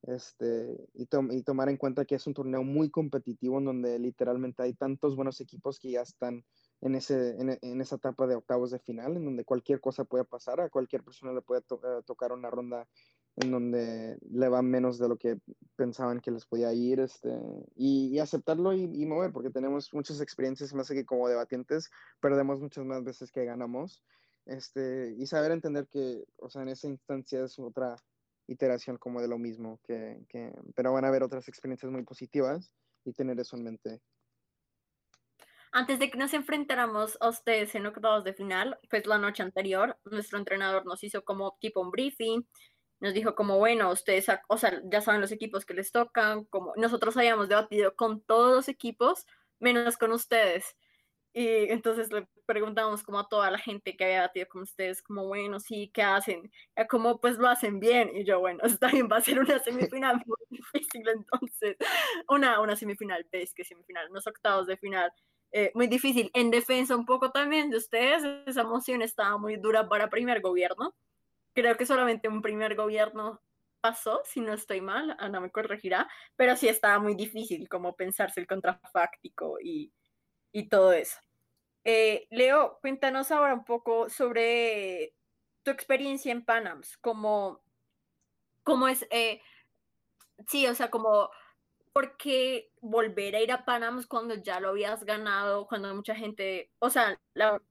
este, 0.04 0.88
y, 0.94 1.06
y, 1.30 1.42
tomar 1.42 1.68
en 1.68 1.76
cuenta 1.76 2.06
que 2.06 2.14
es 2.14 2.26
un 2.26 2.32
torneo 2.32 2.62
muy 2.62 2.88
competitivo 2.88 3.58
en 3.58 3.66
donde 3.66 3.98
literalmente 3.98 4.62
hay 4.62 4.72
tantos 4.72 5.16
buenos 5.16 5.38
equipos 5.42 5.78
que 5.78 5.90
ya 5.90 6.00
están 6.00 6.46
en, 6.80 6.94
ese, 6.94 7.36
en, 7.38 7.80
esa 7.82 7.96
etapa 7.96 8.26
de 8.26 8.36
octavos 8.36 8.70
de 8.70 8.78
final, 8.78 9.18
en 9.18 9.24
donde 9.26 9.44
cualquier 9.44 9.80
cosa 9.80 10.04
puede 10.04 10.24
pasar, 10.24 10.62
a 10.62 10.70
cualquier 10.70 11.02
persona 11.02 11.34
le 11.34 11.42
puede 11.42 11.60
eh, 11.60 12.02
tocar 12.06 12.32
una 12.32 12.48
ronda 12.48 12.88
en 13.36 13.50
donde 13.50 14.16
le 14.30 14.48
va 14.48 14.62
menos 14.62 14.98
de 14.98 15.08
lo 15.10 15.18
que 15.18 15.38
pensaban 15.76 16.20
que 16.20 16.30
les 16.30 16.46
podía 16.46 16.72
ir, 16.72 17.00
este, 17.00 17.38
y, 17.74 18.18
aceptarlo 18.18 18.72
y, 18.72 19.04
mover, 19.04 19.30
porque 19.30 19.50
tenemos 19.50 19.92
muchas 19.92 20.22
experiencias, 20.22 20.72
más 20.72 20.88
que 20.88 21.04
como 21.04 21.28
debatientes, 21.28 21.90
perdemos 22.20 22.60
muchas 22.60 22.86
más 22.86 23.04
veces 23.04 23.30
que 23.30 23.44
ganamos, 23.44 24.02
este, 24.46 25.14
y 25.18 25.26
saber 25.26 25.52
entender 25.52 25.86
que, 25.88 26.24
o 26.36 26.48
sea, 26.48 26.62
en 26.62 26.68
esa 26.68 26.88
instancia 26.88 27.44
es 27.44 27.58
otra, 27.58 27.96
iteración 28.48 28.96
como 28.96 29.20
de 29.20 29.28
lo 29.28 29.38
mismo, 29.38 29.80
que, 29.84 30.24
que, 30.28 30.52
pero 30.74 30.92
van 30.92 31.04
a 31.04 31.08
haber 31.08 31.22
otras 31.22 31.48
experiencias 31.48 31.90
muy 31.90 32.04
positivas 32.04 32.72
y 33.04 33.12
tener 33.12 33.38
eso 33.40 33.56
en 33.56 33.64
mente. 33.64 34.00
Antes 35.72 35.98
de 35.98 36.10
que 36.10 36.16
nos 36.16 36.32
enfrentáramos 36.32 37.18
a 37.20 37.28
ustedes 37.28 37.74
en 37.74 37.86
octavos 37.86 38.24
de 38.24 38.34
final, 38.34 38.78
pues 38.88 39.06
la 39.06 39.18
noche 39.18 39.42
anterior, 39.42 39.98
nuestro 40.04 40.38
entrenador 40.38 40.86
nos 40.86 41.02
hizo 41.02 41.24
como 41.24 41.56
tipo 41.60 41.80
un 41.80 41.90
briefing 41.90 42.46
nos 42.98 43.12
dijo 43.12 43.34
como, 43.34 43.58
bueno, 43.58 43.90
ustedes, 43.90 44.26
o 44.48 44.56
sea, 44.56 44.80
ya 44.84 45.00
saben 45.00 45.20
los 45.20 45.32
equipos 45.32 45.66
que 45.66 45.74
les 45.74 45.92
tocan, 45.92 46.44
como 46.46 46.72
nosotros 46.76 47.16
habíamos 47.16 47.48
debatido 47.48 47.94
con 47.94 48.22
todos 48.22 48.54
los 48.54 48.68
equipos, 48.68 49.26
menos 49.58 49.98
con 49.98 50.12
ustedes. 50.12 50.76
Y 51.38 51.70
entonces 51.70 52.10
le 52.10 52.26
preguntamos 52.46 53.02
como 53.02 53.18
a 53.18 53.28
toda 53.28 53.50
la 53.50 53.58
gente 53.58 53.94
que 53.94 54.06
había 54.06 54.22
batido 54.22 54.48
con 54.48 54.62
ustedes, 54.62 55.02
como, 55.02 55.26
bueno, 55.26 55.60
sí, 55.60 55.90
¿qué 55.92 56.00
hacen? 56.02 56.50
Como, 56.88 57.20
pues 57.20 57.36
lo 57.36 57.46
hacen 57.46 57.78
bien. 57.78 58.10
Y 58.16 58.24
yo, 58.24 58.40
bueno, 58.40 58.62
está 58.80 58.88
bien, 58.88 59.06
va 59.12 59.18
a 59.18 59.20
ser 59.20 59.38
una 59.38 59.58
semifinal 59.58 60.22
muy 60.24 60.38
difícil 60.48 61.06
entonces. 61.06 61.76
Una, 62.30 62.58
una 62.62 62.74
semifinal, 62.74 63.26
ves 63.30 63.52
que 63.52 63.64
semifinal, 63.64 64.08
unos 64.10 64.26
octavos 64.26 64.66
de 64.66 64.78
final. 64.78 65.12
Eh, 65.52 65.72
muy 65.74 65.88
difícil. 65.88 66.30
En 66.32 66.50
defensa 66.50 66.96
un 66.96 67.04
poco 67.04 67.30
también 67.32 67.68
de 67.68 67.76
ustedes, 67.76 68.22
esa 68.46 68.64
moción 68.64 69.02
estaba 69.02 69.36
muy 69.36 69.58
dura 69.58 69.90
para 69.90 70.08
primer 70.08 70.40
gobierno. 70.40 70.94
Creo 71.52 71.76
que 71.76 71.84
solamente 71.84 72.28
un 72.28 72.40
primer 72.40 72.76
gobierno 72.76 73.42
pasó, 73.82 74.22
si 74.24 74.40
no 74.40 74.54
estoy 74.54 74.80
mal, 74.80 75.14
Ana 75.18 75.40
me 75.40 75.50
corregirá, 75.50 76.08
pero 76.34 76.56
sí 76.56 76.66
estaba 76.66 76.98
muy 76.98 77.14
difícil 77.14 77.68
como 77.68 77.94
pensarse 77.94 78.40
el 78.40 78.46
contrafáctico 78.46 79.58
y, 79.62 79.92
y 80.50 80.70
todo 80.70 80.94
eso. 80.94 81.18
Eh, 81.88 82.26
Leo, 82.30 82.78
cuéntanos 82.80 83.30
ahora 83.30 83.54
un 83.54 83.64
poco 83.64 84.08
sobre 84.10 85.14
tu 85.62 85.70
experiencia 85.70 86.32
en 86.32 86.44
Panams, 86.44 86.96
cómo 86.98 87.62
es, 88.88 89.06
eh, 89.10 89.40
sí, 90.48 90.66
o 90.66 90.74
sea, 90.74 90.90
como, 90.90 91.30
¿por 91.92 92.16
qué 92.16 92.72
volver 92.80 93.36
a 93.36 93.40
ir 93.40 93.52
a 93.52 93.64
Panams 93.64 94.08
cuando 94.08 94.34
ya 94.34 94.58
lo 94.58 94.70
habías 94.70 95.04
ganado, 95.04 95.68
cuando 95.68 95.94
mucha 95.94 96.16
gente, 96.16 96.72
o 96.80 96.90
sea, 96.90 97.20
la 97.34 97.62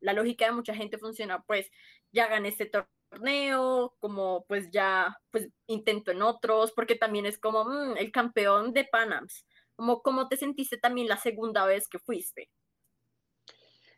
lógica 0.00 0.46
de 0.46 0.52
mucha 0.52 0.74
gente 0.74 0.96
funciona, 0.98 1.42
pues 1.42 1.68
ya 2.12 2.28
gané 2.28 2.50
este 2.50 2.70
torneo, 3.10 3.96
como 3.98 4.44
pues 4.46 4.70
ya, 4.70 5.18
pues 5.32 5.48
intento 5.66 6.12
en 6.12 6.22
otros, 6.22 6.70
porque 6.70 6.94
también 6.94 7.26
es 7.26 7.38
como 7.38 7.64
mm, 7.64 7.96
el 7.96 8.12
campeón 8.12 8.72
de 8.72 8.84
Panams, 8.84 9.44
como 9.74 10.02
cómo 10.02 10.28
te 10.28 10.36
sentiste 10.36 10.76
también 10.78 11.08
la 11.08 11.16
segunda 11.16 11.66
vez 11.66 11.88
que 11.88 11.98
fuiste. 11.98 12.48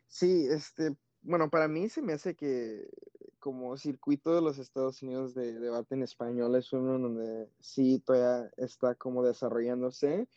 Sí, 0.09 0.47
este, 0.49 0.97
bueno, 1.21 1.49
para 1.51 1.67
mí 1.67 1.87
se 1.87 2.01
me 2.01 2.13
hace 2.13 2.35
que 2.35 2.89
como 3.37 3.77
circuito 3.77 4.33
de 4.33 4.41
los 4.41 4.57
Estados 4.57 5.01
Unidos 5.03 5.35
de 5.35 5.59
debate 5.59 5.93
en 5.93 6.01
español 6.01 6.55
es 6.55 6.73
uno 6.73 6.97
donde 6.97 7.47
sí 7.59 7.99
todavía 7.99 8.51
está 8.57 8.95
como 8.95 9.23
desarrollándose, 9.23 10.27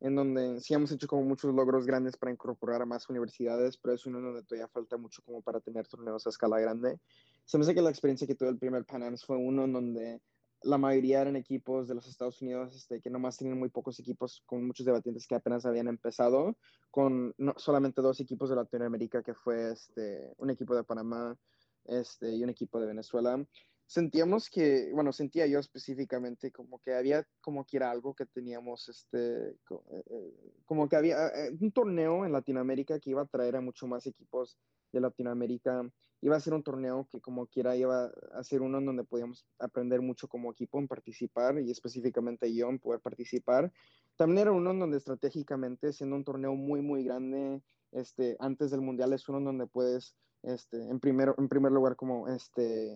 en 0.00 0.14
donde 0.14 0.60
sí 0.60 0.74
hemos 0.74 0.92
hecho 0.92 1.08
como 1.08 1.22
muchos 1.22 1.54
logros 1.54 1.86
grandes 1.86 2.18
para 2.18 2.32
incorporar 2.32 2.82
a 2.82 2.86
más 2.86 3.08
universidades, 3.08 3.78
pero 3.78 3.94
es 3.94 4.04
uno 4.04 4.20
donde 4.20 4.42
todavía 4.42 4.68
falta 4.68 4.98
mucho 4.98 5.22
como 5.22 5.40
para 5.40 5.58
tener 5.58 5.88
torneos 5.88 6.26
a 6.26 6.30
escala 6.30 6.60
grande. 6.60 7.00
Se 7.46 7.56
me 7.56 7.64
hace 7.64 7.74
que 7.74 7.82
la 7.82 7.90
experiencia 7.90 8.26
que 8.26 8.34
tuve 8.34 8.50
el 8.50 8.58
primer 8.58 8.84
Pan 8.84 9.16
fue 9.18 9.38
uno 9.38 9.64
en 9.64 9.72
donde 9.72 10.20
la 10.64 10.78
mayoría 10.78 11.20
eran 11.20 11.36
equipos 11.36 11.88
de 11.88 11.94
los 11.94 12.06
Estados 12.06 12.40
Unidos 12.42 12.74
este, 12.74 13.00
que 13.00 13.10
nomás 13.10 13.36
tenían 13.36 13.58
muy 13.58 13.68
pocos 13.68 13.98
equipos 14.00 14.42
con 14.46 14.66
muchos 14.66 14.86
debatientes 14.86 15.26
que 15.26 15.34
apenas 15.34 15.66
habían 15.66 15.88
empezado, 15.88 16.56
con 16.90 17.34
no, 17.38 17.54
solamente 17.56 18.02
dos 18.02 18.20
equipos 18.20 18.50
de 18.50 18.56
Latinoamérica, 18.56 19.22
que 19.22 19.34
fue 19.34 19.72
este, 19.72 20.32
un 20.38 20.50
equipo 20.50 20.74
de 20.74 20.84
Panamá 20.84 21.36
este, 21.84 22.34
y 22.34 22.42
un 22.42 22.50
equipo 22.50 22.80
de 22.80 22.86
Venezuela. 22.86 23.44
Sentíamos 23.86 24.48
que, 24.48 24.90
bueno, 24.92 25.12
sentía 25.12 25.46
yo 25.46 25.58
específicamente 25.58 26.50
como 26.50 26.78
que 26.78 26.94
había 26.94 27.26
como 27.42 27.66
que 27.66 27.76
era 27.76 27.90
algo 27.90 28.14
que 28.14 28.24
teníamos, 28.24 28.88
este, 28.88 29.50
eh, 29.50 29.56
eh, 29.70 30.52
como 30.64 30.88
que 30.88 30.96
había 30.96 31.28
eh, 31.28 31.50
un 31.60 31.70
torneo 31.70 32.24
en 32.24 32.32
Latinoamérica 32.32 32.98
que 32.98 33.10
iba 33.10 33.22
a 33.22 33.26
traer 33.26 33.56
a 33.56 33.60
mucho 33.60 33.86
más 33.86 34.06
equipos 34.06 34.58
de 34.94 35.00
Latinoamérica. 35.00 35.86
Iba 36.22 36.36
a 36.36 36.40
ser 36.40 36.54
un 36.54 36.62
torneo 36.62 37.06
que 37.10 37.20
como 37.20 37.46
quiera 37.46 37.76
iba 37.76 38.10
a 38.32 38.44
ser 38.44 38.62
uno 38.62 38.78
en 38.78 38.86
donde 38.86 39.04
podíamos 39.04 39.44
aprender 39.58 40.00
mucho 40.00 40.26
como 40.28 40.50
equipo 40.50 40.78
en 40.78 40.88
participar 40.88 41.60
y 41.60 41.70
específicamente 41.70 42.52
yo 42.54 42.70
en 42.70 42.78
poder 42.78 43.00
participar. 43.00 43.70
También 44.16 44.38
era 44.38 44.52
uno 44.52 44.70
en 44.70 44.78
donde 44.78 44.96
estratégicamente, 44.96 45.92
siendo 45.92 46.16
un 46.16 46.24
torneo 46.24 46.54
muy, 46.54 46.80
muy 46.80 47.04
grande, 47.04 47.60
este, 47.92 48.36
antes 48.40 48.70
del 48.70 48.80
Mundial 48.80 49.12
es 49.12 49.28
uno 49.28 49.38
en 49.38 49.44
donde 49.44 49.66
puedes, 49.66 50.16
este, 50.42 50.88
en, 50.88 51.00
primero, 51.00 51.34
en 51.36 51.48
primer 51.48 51.72
lugar, 51.72 51.96
como 51.96 52.28
este, 52.28 52.92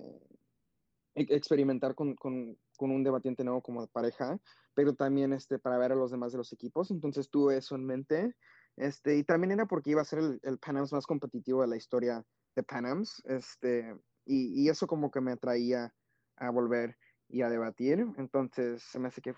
e-, 1.15 1.35
experimentar 1.35 1.95
con, 1.95 2.15
con, 2.15 2.57
con, 2.77 2.91
un 2.91 3.03
debatiente 3.03 3.45
nuevo 3.45 3.61
como 3.61 3.87
pareja, 3.89 4.39
pero 4.75 4.95
también 4.95 5.33
este, 5.33 5.59
para 5.59 5.79
ver 5.79 5.93
a 5.93 5.97
los 5.97 6.11
demás 6.11 6.33
de 6.33 6.39
los 6.39 6.53
equipos. 6.53 6.91
Entonces 6.91 7.29
tuve 7.29 7.59
eso 7.59 7.75
en 7.75 7.85
mente. 7.85 8.35
Este, 8.79 9.17
y 9.17 9.25
también 9.25 9.53
era 9.53 9.67
porque 9.67 9.91
iba 9.91 10.03
a 10.03 10.05
ser 10.05 10.21
el, 10.21 10.41
el 10.43 10.59
Panams 10.59 10.93
más 10.93 11.07
competitivo 11.07 11.63
de 11.63 11.69
la 11.69 11.77
historia 11.77 12.25
de 12.55 12.63
Panams. 12.63 13.23
Este, 13.27 13.97
y, 14.25 14.63
y, 14.63 14.69
eso 14.69 14.87
como 14.87 15.11
que 15.11 15.21
me 15.21 15.33
atraía 15.33 15.93
a 16.37 16.51
volver 16.51 16.97
y 17.29 17.43
a 17.43 17.51
debatir. 17.51 18.07
Entonces 18.17 18.83
se 18.83 18.99
me 18.99 19.09
hace 19.09 19.21
que 19.21 19.35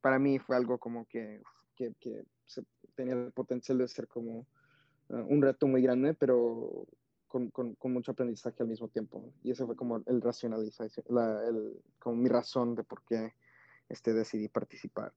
para 0.00 0.18
mí 0.18 0.38
fue 0.38 0.56
algo 0.56 0.78
como 0.78 1.06
que, 1.06 1.42
que, 1.74 1.94
que 2.00 2.24
tenía 2.94 3.14
el 3.14 3.32
potencial 3.32 3.78
de 3.78 3.88
ser 3.88 4.06
como 4.06 4.46
uh, 5.08 5.16
un 5.16 5.42
reto 5.42 5.66
muy 5.66 5.82
grande, 5.82 6.14
pero 6.14 6.86
con, 7.28 7.50
con, 7.50 7.74
con, 7.74 7.92
mucho 7.92 8.12
aprendizaje 8.12 8.62
al 8.62 8.68
mismo 8.68 8.88
tiempo. 8.88 9.32
Y 9.42 9.50
eso 9.50 9.66
fue 9.66 9.76
como 9.76 10.02
el 10.06 10.20
racionalización, 10.20 11.04
la, 11.08 11.42
el, 11.48 11.80
como 11.98 12.16
mi 12.16 12.28
razón 12.28 12.74
de 12.74 12.84
por 12.84 13.02
qué 13.02 13.34
este, 13.88 14.12
decidí 14.12 14.48
participar. 14.48 15.12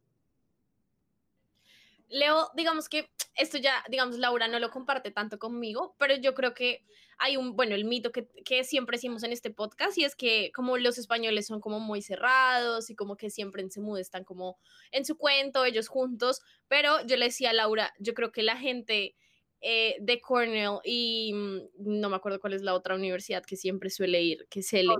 Leo, 2.09 2.49
digamos 2.55 2.89
que 2.89 3.09
esto 3.35 3.57
ya, 3.57 3.83
digamos, 3.89 4.17
Laura 4.17 4.47
no 4.47 4.59
lo 4.59 4.71
comparte 4.71 5.11
tanto 5.11 5.37
conmigo, 5.37 5.95
pero 5.99 6.15
yo 6.15 6.33
creo 6.33 6.53
que 6.53 6.83
hay 7.19 7.37
un, 7.37 7.55
bueno, 7.55 7.75
el 7.75 7.85
mito 7.85 8.11
que, 8.11 8.27
que, 8.45 8.63
siempre 8.63 8.97
decimos 8.97 9.23
en 9.23 9.31
este 9.31 9.49
podcast 9.51 9.97
y 9.97 10.03
es 10.03 10.15
que 10.15 10.51
como 10.53 10.77
los 10.77 10.97
españoles 10.97 11.47
son 11.47 11.59
como 11.59 11.79
muy 11.79 12.01
cerrados 12.01 12.89
y 12.89 12.95
como 12.95 13.17
que 13.17 13.29
siempre 13.29 13.61
en 13.61 13.71
Semude 13.71 14.01
están 14.01 14.23
como 14.23 14.57
en 14.91 15.05
su 15.05 15.17
cuento, 15.17 15.65
ellos 15.65 15.87
juntos, 15.87 16.41
pero 16.67 17.05
yo 17.05 17.17
le 17.17 17.25
decía 17.25 17.49
a 17.49 17.53
Laura, 17.53 17.93
yo 17.99 18.13
creo 18.13 18.31
que 18.31 18.43
la 18.43 18.57
gente 18.57 19.15
eh, 19.61 19.95
de 19.99 20.21
Cornell 20.21 20.79
y 20.83 21.33
mm, 21.33 21.59
no 21.79 22.09
me 22.09 22.15
acuerdo 22.15 22.39
cuál 22.39 22.53
es 22.53 22.61
la 22.61 22.75
otra 22.75 22.95
universidad 22.95 23.43
que 23.43 23.57
siempre 23.57 23.89
suele 23.89 24.21
ir, 24.21 24.47
que 24.49 24.61
se 24.61 24.83
le... 24.83 24.93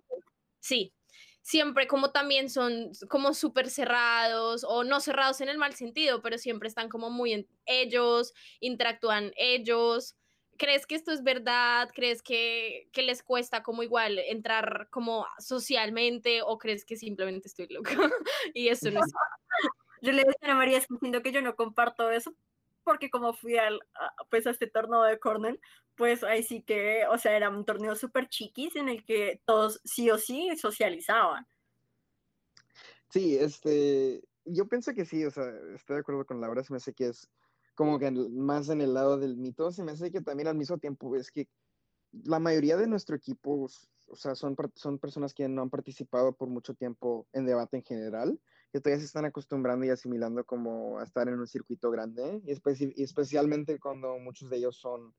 Sí, 0.60 0.94
siempre 1.48 1.88
como 1.88 2.12
también 2.12 2.50
son 2.50 2.92
como 3.08 3.34
súper 3.34 3.70
cerrados 3.70 4.66
o 4.68 4.84
no 4.84 5.00
cerrados 5.00 5.40
en 5.40 5.48
el 5.48 5.58
mal 5.58 5.74
sentido, 5.76 6.22
pero 6.22 6.38
siempre 6.38 6.68
están 6.68 6.90
como 6.90 7.10
muy 7.10 7.32
en 7.32 7.48
ellos, 7.66 8.34
interactúan 8.60 9.32
ellos. 9.38 10.18
¿Crees 10.58 10.86
que 10.86 10.96
esto 10.96 11.14
es 11.14 11.24
verdad? 11.24 11.90
¿Crees 11.96 12.22
que, 12.22 12.90
que 12.92 13.02
les 13.02 13.24
cuesta 13.24 13.64
como 13.64 13.82
igual 13.82 14.20
entrar 14.20 14.90
como 14.92 15.26
socialmente 15.40 16.42
o 16.42 16.58
crees 16.58 16.84
que 16.84 16.98
simplemente 16.98 17.48
estoy 17.48 17.68
loca? 17.70 17.92
y 18.54 18.68
eso 18.68 18.92
no 18.92 19.00
es... 19.00 19.06
Yo 20.02 20.12
le 20.12 20.26
decía 20.26 20.52
a 20.52 20.56
María, 20.56 20.82
diciendo 20.88 21.24
que 21.24 21.32
yo 21.32 21.42
no 21.42 21.56
comparto 21.56 22.12
eso, 22.12 22.32
porque 22.88 23.10
como 23.10 23.34
fui 23.34 23.58
al, 23.58 23.82
pues 24.32 24.48
a 24.48 24.52
este 24.52 24.66
torneo 24.66 25.04
de 25.04 25.20
Cornell, 25.20 25.60
pues 25.96 26.24
ahí 26.24 26.42
sí 26.42 26.62
que, 26.62 27.06
o 27.12 27.18
sea, 27.18 27.36
era 27.36 27.50
un 27.50 27.66
torneo 27.66 27.98
súper 27.98 28.30
chiquis 28.30 28.78
en 28.78 28.88
el 28.88 29.04
que 29.04 29.42
todos 29.46 29.82
sí 29.84 30.10
o 30.10 30.18
sí 30.18 30.50
socializaban. 30.56 31.46
Sí, 33.10 33.36
este, 33.36 34.24
yo 34.46 34.70
pienso 34.70 34.94
que 34.94 35.04
sí, 35.04 35.26
o 35.26 35.32
sea, 35.32 35.44
estoy 35.76 35.96
de 35.96 36.00
acuerdo 36.00 36.26
con 36.26 36.40
Laura, 36.40 36.64
se 36.64 36.72
me 36.72 36.78
hace 36.78 36.94
que 36.94 37.08
es 37.08 37.30
como 37.76 38.00
que 38.00 38.10
más 38.10 38.70
en 38.70 38.80
el 38.80 38.94
lado 38.94 39.18
del 39.18 39.36
mito, 39.36 39.70
se 39.72 39.84
me 39.84 39.92
hace 39.92 40.10
que 40.10 40.22
también 40.22 40.48
al 40.48 40.56
mismo 40.56 40.78
tiempo 40.78 41.14
es 41.18 41.30
que 41.30 41.50
la 42.24 42.40
mayoría 42.40 42.78
de 42.78 42.88
nuestro 42.88 43.18
equipo, 43.18 43.68
o 44.08 44.16
sea, 44.16 44.34
son, 44.34 44.56
son 44.76 44.98
personas 44.98 45.34
que 45.34 45.50
no 45.50 45.62
han 45.62 45.70
participado 45.70 46.34
por 46.34 46.48
mucho 46.48 46.74
tiempo 46.74 47.28
en 47.34 47.46
debate 47.46 47.76
en 47.76 47.84
general, 47.84 48.40
que 48.72 48.82
todavía 48.82 49.00
se 49.00 49.06
están 49.06 49.26
acostumbrando 49.26 49.86
y 49.86 49.90
asimilando 49.90 50.46
como 50.46 51.00
a 51.00 51.04
estar 51.04 51.28
en 51.28 51.40
un 51.40 51.48
circuito 51.48 51.90
grande, 51.92 52.42
y, 52.46 53.02
y 53.02 53.04
especialmente 53.04 53.80
cuando 53.80 54.18
muchos 54.20 54.50
de 54.50 54.58
ellos 54.58 54.78
son 54.78 55.14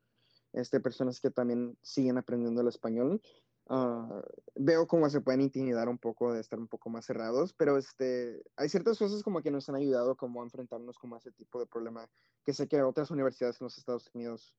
este, 0.52 0.80
personas 0.80 1.20
que 1.20 1.30
también 1.30 1.76
siguen 1.82 2.18
aprendiendo 2.18 2.61
el 2.61 2.68
español. 2.68 3.20
Uh, 3.70 4.22
veo 4.54 4.87
cómo 4.87 5.11
se 5.11 5.20
pueden 5.20 5.42
intimidar 5.42 5.90
un 5.90 5.98
poco 5.98 6.32
de 6.32 6.40
estar 6.40 6.58
un 6.58 6.68
poco 6.68 6.88
más 6.88 7.04
cerrados, 7.04 7.52
pero 7.52 7.76
este, 7.76 8.42
hay 8.56 8.70
ciertas 8.70 8.96
cosas 8.98 9.22
como 9.22 9.42
que 9.42 9.50
nos 9.50 9.68
han 9.68 9.74
ayudado 9.74 10.16
como 10.16 10.40
a 10.40 10.44
enfrentarnos 10.44 10.98
como 10.98 11.16
a 11.16 11.18
ese 11.18 11.32
tipo 11.32 11.61
de 11.61 11.66
problema, 11.66 12.08
que 12.46 12.54
sé 12.54 12.66
que 12.66 12.82
otras 12.82 13.11
universidades 13.11 13.61
en 13.61 13.66
los 13.66 13.76
Estados 13.76 14.11
Unidos 14.14 14.54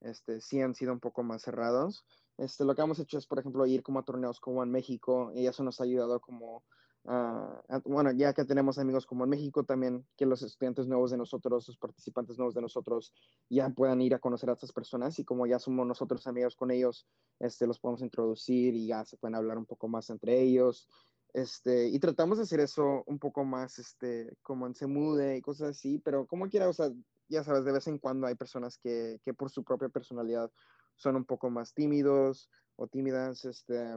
este, 0.00 0.42
sí 0.42 0.60
han 0.60 0.74
sido 0.74 0.92
un 0.92 1.00
poco 1.00 1.22
más 1.22 1.40
cerrados. 1.40 2.04
Este, 2.36 2.66
lo 2.66 2.74
que 2.74 2.82
hemos 2.82 2.98
hecho 2.98 3.16
es, 3.16 3.26
por 3.26 3.38
ejemplo, 3.38 3.64
ir 3.64 3.82
como 3.82 3.98
a 3.98 4.04
torneos 4.04 4.40
como 4.40 4.62
en 4.62 4.70
México 4.70 5.32
y 5.34 5.46
eso 5.46 5.62
nos 5.62 5.80
ha 5.80 5.84
ayudado 5.84 6.20
como 6.20 6.62
Uh, 7.04 7.80
bueno, 7.86 8.12
ya 8.12 8.34
que 8.34 8.44
tenemos 8.44 8.78
amigos 8.78 9.06
como 9.06 9.24
en 9.24 9.30
México 9.30 9.64
también, 9.64 10.06
que 10.16 10.26
los 10.26 10.42
estudiantes 10.42 10.86
nuevos 10.86 11.10
de 11.10 11.16
nosotros, 11.16 11.66
los 11.66 11.78
participantes 11.78 12.36
nuevos 12.36 12.54
de 12.54 12.60
nosotros, 12.60 13.12
ya 13.48 13.70
puedan 13.70 14.02
ir 14.02 14.14
a 14.14 14.18
conocer 14.18 14.50
a 14.50 14.52
estas 14.52 14.72
personas 14.72 15.18
y 15.18 15.24
como 15.24 15.46
ya 15.46 15.58
somos 15.58 15.86
nosotros 15.86 16.26
amigos 16.26 16.56
con 16.56 16.70
ellos, 16.70 17.06
este, 17.38 17.66
los 17.66 17.80
podemos 17.80 18.02
introducir 18.02 18.74
y 18.74 18.86
ya 18.88 19.04
se 19.04 19.16
pueden 19.16 19.34
hablar 19.34 19.56
un 19.56 19.66
poco 19.66 19.88
más 19.88 20.10
entre 20.10 20.40
ellos. 20.40 20.88
Este, 21.32 21.88
y 21.88 21.98
tratamos 22.00 22.38
de 22.38 22.44
hacer 22.44 22.60
eso 22.60 23.02
un 23.06 23.18
poco 23.18 23.44
más, 23.44 23.78
este, 23.78 24.36
como 24.42 24.66
en 24.66 24.74
Semude 24.74 25.36
y 25.36 25.40
cosas 25.40 25.70
así, 25.70 25.98
pero 26.00 26.26
como 26.26 26.48
quiera, 26.48 26.68
o 26.68 26.72
sea, 26.72 26.90
ya 27.28 27.44
sabes, 27.44 27.64
de 27.64 27.72
vez 27.72 27.86
en 27.86 27.98
cuando 27.98 28.26
hay 28.26 28.34
personas 28.34 28.76
que, 28.76 29.20
que 29.24 29.32
por 29.32 29.50
su 29.50 29.64
propia 29.64 29.88
personalidad 29.88 30.50
son 30.96 31.16
un 31.16 31.24
poco 31.24 31.48
más 31.48 31.72
tímidos 31.72 32.50
o 32.76 32.88
tímidas, 32.88 33.44
este, 33.44 33.96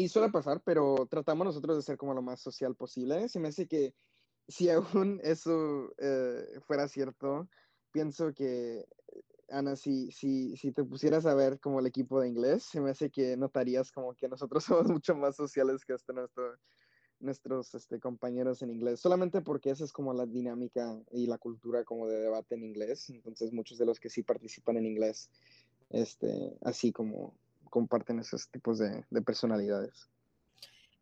y 0.00 0.08
suele 0.08 0.30
pasar, 0.30 0.62
pero 0.64 1.06
tratamos 1.10 1.44
nosotros 1.44 1.76
de 1.76 1.82
ser 1.82 1.98
como 1.98 2.14
lo 2.14 2.22
más 2.22 2.40
social 2.40 2.74
posible. 2.74 3.28
Se 3.28 3.38
me 3.38 3.48
hace 3.48 3.66
que 3.66 3.94
si 4.48 4.70
aún 4.70 5.20
eso 5.22 5.92
eh, 5.98 6.60
fuera 6.66 6.88
cierto, 6.88 7.48
pienso 7.92 8.32
que, 8.32 8.86
Ana, 9.50 9.76
si, 9.76 10.10
si, 10.10 10.56
si 10.56 10.72
te 10.72 10.84
pusieras 10.84 11.26
a 11.26 11.34
ver 11.34 11.60
como 11.60 11.80
el 11.80 11.86
equipo 11.86 12.20
de 12.20 12.28
inglés, 12.28 12.62
se 12.62 12.80
me 12.80 12.90
hace 12.90 13.10
que 13.10 13.36
notarías 13.36 13.92
como 13.92 14.14
que 14.14 14.28
nosotros 14.28 14.64
somos 14.64 14.90
mucho 14.90 15.14
más 15.14 15.36
sociales 15.36 15.84
que 15.84 15.92
hasta 15.92 16.14
nuestro, 16.14 16.56
nuestros 17.18 17.74
este, 17.74 18.00
compañeros 18.00 18.62
en 18.62 18.70
inglés, 18.70 19.00
solamente 19.00 19.42
porque 19.42 19.68
esa 19.68 19.84
es 19.84 19.92
como 19.92 20.14
la 20.14 20.24
dinámica 20.24 20.98
y 21.12 21.26
la 21.26 21.36
cultura 21.36 21.84
como 21.84 22.08
de 22.08 22.20
debate 22.20 22.54
en 22.54 22.64
inglés. 22.64 23.10
Entonces 23.10 23.52
muchos 23.52 23.76
de 23.76 23.84
los 23.84 24.00
que 24.00 24.08
sí 24.08 24.22
participan 24.22 24.78
en 24.78 24.86
inglés, 24.86 25.28
este, 25.90 26.56
así 26.62 26.90
como 26.90 27.34
comparten 27.70 28.18
esos 28.18 28.50
tipos 28.50 28.78
de, 28.78 29.04
personalidades. 29.22 30.08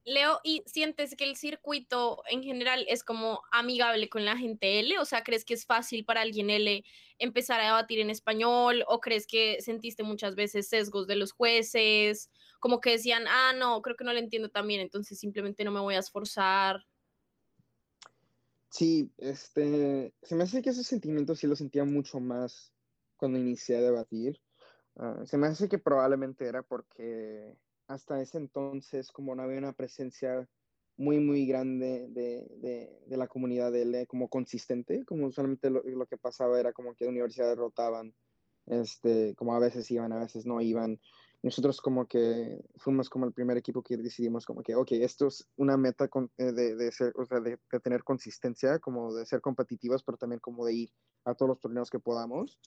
Leo, 0.04 0.40
¿y 0.42 0.62
sientes 0.64 1.14
que 1.16 1.24
el 1.24 1.37
circuito 1.37 2.22
en 2.31 2.42
general 2.42 2.87
es 2.88 3.02
como 3.02 3.42
amigable 3.50 4.09
con 4.09 4.24
la 4.24 4.38
gente 4.38 4.81
L? 4.81 4.98
O 4.98 5.04
sea, 5.04 5.22
¿crees 5.22 5.44
que 5.44 5.52
es 5.52 5.66
fácil 5.66 6.04
para 6.04 6.22
alguien 6.22 6.48
L 6.48 6.83
empezar 7.18 7.61
a 7.61 7.66
debatir 7.66 7.98
en 7.98 8.09
español? 8.09 8.85
¿O 8.88 9.00
crees 9.00 9.26
que 9.26 9.61
sentiste 9.61 10.02
muchas 10.02 10.35
veces 10.35 10.68
sesgos 10.68 11.07
de 11.07 11.16
los 11.16 11.33
jueces? 11.33 12.31
Como 12.59 12.81
que 12.81 12.92
decían, 12.92 13.24
ah, 13.28 13.52
no, 13.59 13.83
creo 13.83 13.96
que 13.96 14.04
no 14.04 14.12
le 14.14 14.20
entiendo 14.20 14.48
también, 14.48 14.81
entonces 14.81 15.18
simplemente 15.18 15.64
no 15.64 15.72
me 15.72 15.81
voy 15.81 15.94
a 15.96 16.00
esforzar. 16.00 16.87
Sí, 18.70 19.11
este, 19.18 20.14
se 20.22 20.35
me 20.35 20.44
hace 20.44 20.62
que 20.62 20.70
ese 20.70 20.85
sentimiento 20.85 21.35
sí 21.35 21.46
lo 21.46 21.57
sentía 21.57 21.85
mucho 21.85 22.20
más 22.20 22.72
cuando 23.16 23.38
inicié 23.38 23.76
a 23.76 23.83
debatir. 23.83 24.40
Ah, 24.98 25.22
se 25.24 25.38
me 25.38 25.46
hace 25.46 25.68
que 25.68 25.78
probablemente 25.78 26.46
era 26.46 26.62
porque 26.62 27.56
hasta 27.87 28.20
ese 28.20 28.38
entonces 28.38 29.12
como 29.12 29.34
no 29.34 29.42
había 29.42 29.58
una 29.58 29.72
presencia 29.72 30.48
muy, 30.96 31.20
muy 31.20 31.46
grande 31.46 32.08
de, 32.11 32.48
de, 32.58 33.00
de 33.06 33.16
la 33.16 33.28
comunidad 33.28 33.70
de 33.70 33.82
L 33.82 34.06
como 34.08 34.28
consistente, 34.28 35.04
como 35.04 35.30
solamente 35.30 35.70
lo, 35.70 35.82
lo, 35.84 36.06
que 36.06 36.18
pasaba 36.18 36.58
era 36.58 36.72
como 36.72 36.94
que 36.96 37.06
universidades 37.06 37.56
rotaban, 37.56 38.12
este, 38.66 39.37
como 39.37 39.54
a 39.54 39.61
veces 39.61 39.88
iban, 39.92 40.12
a 40.12 40.18
veces 40.18 40.44
no 40.46 40.61
iban. 40.61 41.00
Nosotros 41.42 41.80
como 41.80 42.08
que 42.08 42.61
fuimos 42.78 43.08
como 43.08 43.24
el 43.26 43.32
primer 43.32 43.56
equipo 43.56 43.84
que 43.84 43.96
decidimos 43.96 44.44
como 44.44 44.64
que, 44.64 44.74
ok, 44.74 44.90
esto 44.92 45.28
es 45.28 45.48
una 45.56 45.76
meta 45.76 46.08
con, 46.08 46.32
eh, 46.37 46.50
de, 46.50 46.74
de, 46.74 46.90
ser, 46.90 47.12
o 47.16 47.24
sea, 47.24 47.38
de 47.38 47.58
tener 47.84 48.02
consistencia, 48.02 48.80
como 48.80 49.14
de 49.14 49.24
ser 49.24 49.40
competitivos, 49.40 50.02
pero 50.02 50.18
también 50.18 50.40
como 50.40 50.66
de 50.66 50.74
ir 50.74 50.90
a 51.24 51.34
todos 51.34 51.50
los 51.50 51.61
torneos 51.61 51.90
que 51.90 52.00
podamos 52.00 52.58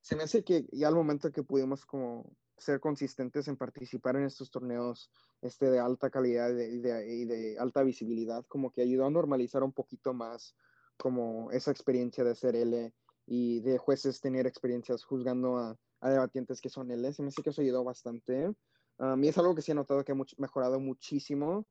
se 0.00 0.16
me 0.16 0.24
hace 0.24 0.42
que 0.42 0.66
ya 0.72 0.88
al 0.88 0.94
momento 0.94 1.30
que 1.30 1.42
pudimos 1.42 1.84
como 1.84 2.30
ser 2.56 2.80
consistentes 2.80 3.48
en 3.48 3.56
participar 3.56 4.16
en 4.16 4.24
estos 4.24 4.50
torneos 4.50 5.10
este, 5.40 5.70
de 5.70 5.78
alta 5.78 6.10
calidad 6.10 6.50
y 6.50 6.78
de, 6.78 7.26
de, 7.26 7.58
alta 7.58 7.82
visibilidad, 7.82 8.44
como 8.48 8.70
que 8.70 8.82
ayudó 8.82 9.06
a 9.06 9.10
normalizar 9.10 9.62
un 9.62 9.72
poquito 9.72 10.12
más 10.12 10.54
como 10.98 11.50
esa 11.52 11.70
experiencia 11.70 12.22
de 12.24 12.34
ser 12.34 12.56
L 12.56 12.92
y 13.26 13.60
de 13.60 13.78
jueces 13.78 14.20
tener 14.20 14.46
experiencias 14.46 15.04
juzgando 15.04 15.56
a, 15.56 15.78
a 16.00 16.10
debatientes 16.10 16.60
que 16.60 16.68
son 16.68 16.90
L. 16.90 17.12
Se 17.12 17.22
me 17.22 17.28
hace 17.28 17.42
que 17.42 17.50
eso 17.50 17.62
ayudó 17.62 17.84
bastante. 17.84 18.52
a 18.98 19.16
mí 19.16 19.28
es 19.28 19.38
algo 19.38 19.54
que 19.54 19.62
sí 19.62 19.72
he 19.72 19.74
notado 19.74 20.04
que 20.04 20.12
ha 20.12 20.16
mejorado 20.36 20.80
muchísimo 20.80 21.66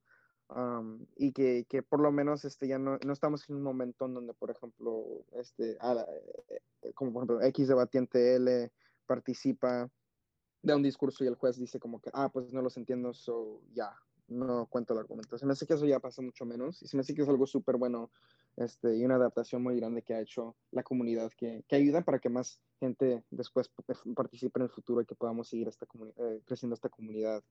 y 1.16 1.32
que, 1.32 1.66
que, 1.70 1.84
por 1.84 2.00
lo 2.00 2.12
menos 2.12 2.44
este, 2.44 2.68
ya 2.68 2.80
no, 2.80 2.98
no, 3.06 3.14
estamos 3.14 3.48
en 3.50 3.58
un 3.58 3.64
momento 3.64 4.06
en 4.06 4.16
donde, 4.16 4.34
por 4.34 4.50
ejemplo, 4.50 5.24
este, 5.34 5.74
eh, 5.74 6.62
eh, 6.82 6.94
como 6.94 7.14
por 7.14 7.24
ejemplo 7.24 7.42
X 7.48 7.68
debatiente 7.68 8.36
L 8.36 8.72
participa, 9.06 9.90
da 10.62 10.76
un 10.76 10.84
discurso 10.84 11.24
y 11.24 11.28
el 11.28 11.36
juez 11.36 11.58
dice 11.58 11.80
como 11.80 12.02
que, 12.02 12.10
ah, 12.14 12.30
pues 12.30 12.52
no 12.52 12.62
los 12.62 12.78
entiendo, 12.78 13.14
so 13.14 13.62
ya, 13.74 13.96
no 14.28 14.66
cuento 14.68 14.94
el 14.94 15.00
argumento. 15.00 15.38
Se 15.38 15.46
me 15.46 15.54
hace 15.54 15.68
que 15.68 15.76
eso 15.76 15.86
ya 15.86 16.00
pasa 16.00 16.22
mucho 16.22 16.46
menos 16.46 16.82
y 16.82 16.88
se 16.88 16.98
me 16.98 17.02
hace 17.02 17.14
que 17.14 17.22
es 17.22 17.30
algo 17.30 17.46
súper 17.46 17.78
bueno 17.78 18.10
este, 18.58 18.98
y 18.98 19.06
una 19.06 19.16
adaptación 19.16 19.62
muy 19.62 19.76
grande 19.76 20.02
que 20.02 20.16
ha 20.16 20.22
hecho 20.22 20.56
la 20.72 20.84
comunidad 20.84 21.32
que, 21.38 21.64
que 21.68 21.76
ayuda 21.76 22.02
para 22.02 22.20
que 22.20 22.30
más 22.30 22.60
gente 22.80 23.24
después 23.30 23.70
participe 24.16 24.60
en 24.60 24.64
el 24.64 24.70
futuro 24.70 25.02
y 25.02 25.06
que 25.06 25.16
podamos 25.16 25.48
seguir 25.48 25.68
esta 25.68 25.86
eh, 26.18 26.42
creciendo 26.46 26.74
esta 26.74 26.90
comunidad 26.90 27.44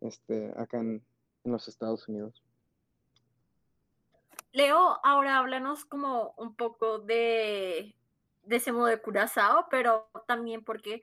este, 0.00 0.52
acá 0.56 0.80
en, 0.80 1.02
en 1.46 1.52
los 1.52 1.68
Estados 1.68 2.06
Unidos. 2.08 2.42
Leo, 4.52 4.98
ahora 5.02 5.38
háblanos 5.38 5.84
como 5.84 6.34
un 6.36 6.54
poco 6.54 6.98
de, 6.98 7.94
de 8.42 8.56
ese 8.56 8.72
modo 8.72 8.86
de 8.86 9.00
Curazao, 9.00 9.68
pero 9.70 10.10
también 10.26 10.64
porque 10.64 11.02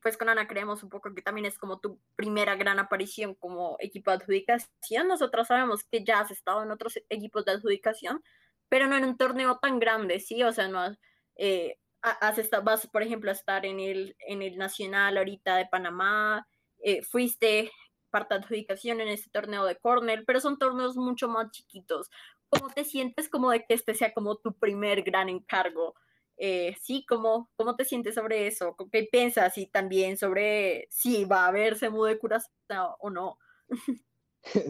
pues 0.00 0.18
con 0.18 0.28
Ana 0.28 0.46
creemos 0.46 0.82
un 0.82 0.90
poco 0.90 1.14
que 1.14 1.22
también 1.22 1.46
es 1.46 1.58
como 1.58 1.80
tu 1.80 1.98
primera 2.14 2.56
gran 2.56 2.78
aparición 2.78 3.34
como 3.34 3.76
equipo 3.80 4.10
de 4.10 4.18
adjudicación. 4.18 5.08
Nosotros 5.08 5.48
sabemos 5.48 5.82
que 5.84 6.04
ya 6.04 6.20
has 6.20 6.30
estado 6.30 6.62
en 6.62 6.70
otros 6.70 6.98
equipos 7.08 7.44
de 7.46 7.52
adjudicación, 7.52 8.22
pero 8.68 8.86
no 8.86 8.96
en 8.96 9.04
un 9.04 9.16
torneo 9.16 9.58
tan 9.58 9.78
grande, 9.78 10.20
¿sí? 10.20 10.42
O 10.42 10.52
sea, 10.52 10.68
no 10.68 10.94
eh, 11.36 11.78
has 12.02 12.36
estado, 12.36 12.62
vas, 12.62 12.86
por 12.86 13.02
ejemplo, 13.02 13.30
a 13.30 13.32
estar 13.32 13.64
en 13.64 13.80
el, 13.80 14.14
en 14.20 14.42
el 14.42 14.58
Nacional 14.58 15.16
ahorita 15.16 15.56
de 15.56 15.66
Panamá, 15.66 16.46
eh, 16.80 17.02
fuiste 17.02 17.72
de 18.22 18.36
adjudicación 18.36 19.00
en 19.00 19.08
ese 19.08 19.28
torneo 19.30 19.64
de 19.64 19.76
Cornell, 19.76 20.24
pero 20.24 20.40
son 20.40 20.58
torneos 20.58 20.96
mucho 20.96 21.28
más 21.28 21.50
chiquitos. 21.50 22.10
¿Cómo 22.48 22.68
te 22.68 22.84
sientes 22.84 23.28
como 23.28 23.50
de 23.50 23.64
que 23.64 23.74
este 23.74 23.94
sea 23.94 24.14
como 24.14 24.36
tu 24.36 24.54
primer 24.54 25.02
gran 25.02 25.28
encargo? 25.28 25.94
Eh, 26.36 26.76
sí, 26.80 27.04
¿cómo, 27.08 27.50
¿cómo 27.56 27.76
te 27.76 27.84
sientes 27.84 28.14
sobre 28.14 28.46
eso? 28.46 28.76
¿Qué 28.92 29.08
piensas? 29.10 29.58
Y 29.58 29.66
también 29.66 30.16
sobre 30.16 30.86
si 30.90 31.24
va 31.24 31.44
a 31.44 31.48
haber 31.48 31.76
Semu 31.76 32.04
de 32.04 32.18
Curazao 32.18 32.96
o 33.00 33.10
no. 33.10 33.38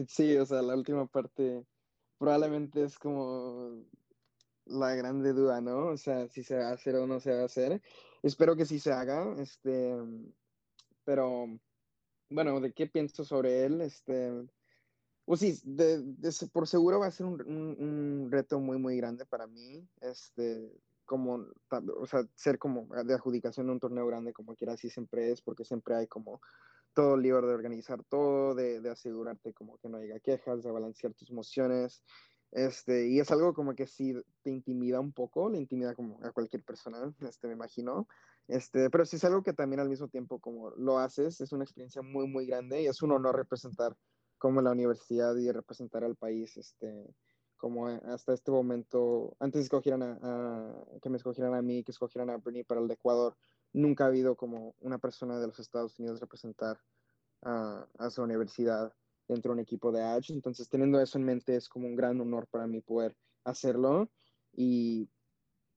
Sí, 0.07 0.37
o 0.37 0.45
sea, 0.45 0.61
la 0.61 0.73
última 0.73 1.05
parte 1.05 1.65
probablemente 2.17 2.85
es 2.85 2.97
como 2.97 3.83
la 4.63 4.95
grande 4.95 5.33
duda, 5.33 5.59
¿no? 5.59 5.87
O 5.87 5.97
sea, 5.97 6.29
si 6.29 6.43
se 6.43 6.55
va 6.55 6.69
a 6.69 6.73
hacer 6.73 6.95
o 6.95 7.05
no 7.05 7.19
se 7.19 7.33
va 7.33 7.41
a 7.41 7.45
hacer. 7.45 7.81
Espero 8.23 8.55
que 8.55 8.65
sí 8.65 8.79
se 8.79 8.93
haga, 8.93 9.35
este, 9.37 9.97
pero 11.03 11.59
bueno, 12.29 12.59
¿de 12.59 12.73
qué 12.73 12.87
pienso 12.87 13.23
sobre 13.23 13.65
él? 13.65 13.81
Este, 13.81 14.31
pues 15.25 15.39
sí, 15.39 15.59
de, 15.63 16.03
por 16.51 16.67
seguro 16.67 16.99
va 16.99 17.07
a 17.07 17.11
ser 17.11 17.25
un, 17.25 17.41
un, 17.41 18.31
reto 18.31 18.59
muy, 18.59 18.77
muy 18.77 18.97
grande 18.97 19.25
para 19.25 19.47
mí. 19.47 19.87
Este, 20.01 20.71
como, 21.05 21.45
o 21.97 22.05
sea, 22.05 22.21
ser 22.35 22.57
como 22.57 22.87
de 23.03 23.13
adjudicación 23.13 23.67
de 23.67 23.73
un 23.73 23.79
torneo 23.79 24.05
grande 24.07 24.33
como 24.33 24.55
quiera, 24.55 24.73
así 24.73 24.89
siempre 24.89 25.31
es, 25.31 25.41
porque 25.41 25.63
siempre 25.63 25.95
hay 25.95 26.07
como 26.07 26.41
todo 26.93 27.15
el 27.15 27.21
libro 27.21 27.47
de 27.47 27.53
organizar 27.53 28.03
todo, 28.05 28.55
de, 28.55 28.79
de 28.81 28.89
asegurarte 28.89 29.53
como 29.53 29.77
que 29.77 29.89
no 29.89 29.97
haya 29.97 30.19
quejas, 30.19 30.63
de 30.63 30.71
balancear 30.71 31.13
tus 31.13 31.29
emociones. 31.29 32.01
Este, 32.51 33.09
y 33.09 33.19
es 33.19 33.29
algo 33.31 33.53
como 33.53 33.75
que 33.75 33.85
sí 33.85 34.15
te 34.41 34.49
intimida 34.49 34.99
un 34.99 35.11
poco, 35.11 35.49
le 35.49 35.57
intimida 35.57 35.93
como 35.93 36.19
a 36.23 36.31
cualquier 36.31 36.63
persona, 36.63 37.13
este, 37.27 37.47
me 37.47 37.53
imagino. 37.53 38.07
Este, 38.47 38.89
pero 38.89 39.05
sí 39.05 39.15
es 39.15 39.23
algo 39.25 39.41
que 39.41 39.53
también 39.53 39.79
al 39.79 39.89
mismo 39.89 40.07
tiempo 40.07 40.39
como 40.39 40.69
lo 40.71 40.99
haces, 40.99 41.41
es 41.41 41.51
una 41.51 41.63
experiencia 41.63 42.01
muy, 42.01 42.27
muy 42.27 42.45
grande 42.45 42.83
y 42.83 42.87
es 42.87 43.01
un 43.01 43.11
honor 43.11 43.35
representar 43.35 43.95
como 44.37 44.61
la 44.61 44.71
universidad 44.71 45.35
y 45.35 45.51
representar 45.51 46.03
al 46.03 46.15
país, 46.15 46.55
este, 46.57 47.15
como 47.57 47.87
hasta 47.87 48.33
este 48.33 48.51
momento, 48.51 49.35
antes 49.39 49.61
escogieran 49.61 50.03
a, 50.03 50.85
que 51.01 51.09
me 51.09 51.17
escogieran 51.17 51.55
a 51.55 51.61
mí, 51.61 51.83
que 51.83 51.91
escogieran 51.91 52.29
a 52.29 52.37
Bernie 52.37 52.63
para 52.63 52.81
el 52.81 52.91
Ecuador, 52.91 53.35
nunca 53.73 54.05
ha 54.05 54.07
habido 54.07 54.35
como 54.35 54.75
una 54.79 54.99
persona 54.99 55.39
de 55.39 55.47
los 55.47 55.59
Estados 55.59 55.97
Unidos 55.97 56.19
representar 56.19 56.79
a, 57.41 57.87
a 57.97 58.09
su 58.09 58.21
universidad 58.21 58.93
dentro 59.27 59.51
de 59.51 59.53
un 59.53 59.59
equipo 59.61 59.91
de 59.91 60.01
Edge. 60.01 60.33
Entonces, 60.33 60.69
teniendo 60.69 60.99
eso 60.99 61.17
en 61.17 61.25
mente, 61.25 61.55
es 61.55 61.67
como 61.67 61.87
un 61.87 61.95
gran 61.95 62.19
honor 62.21 62.47
para 62.47 62.67
mí 62.67 62.81
poder 62.81 63.17
hacerlo. 63.43 64.09
Y 64.53 65.09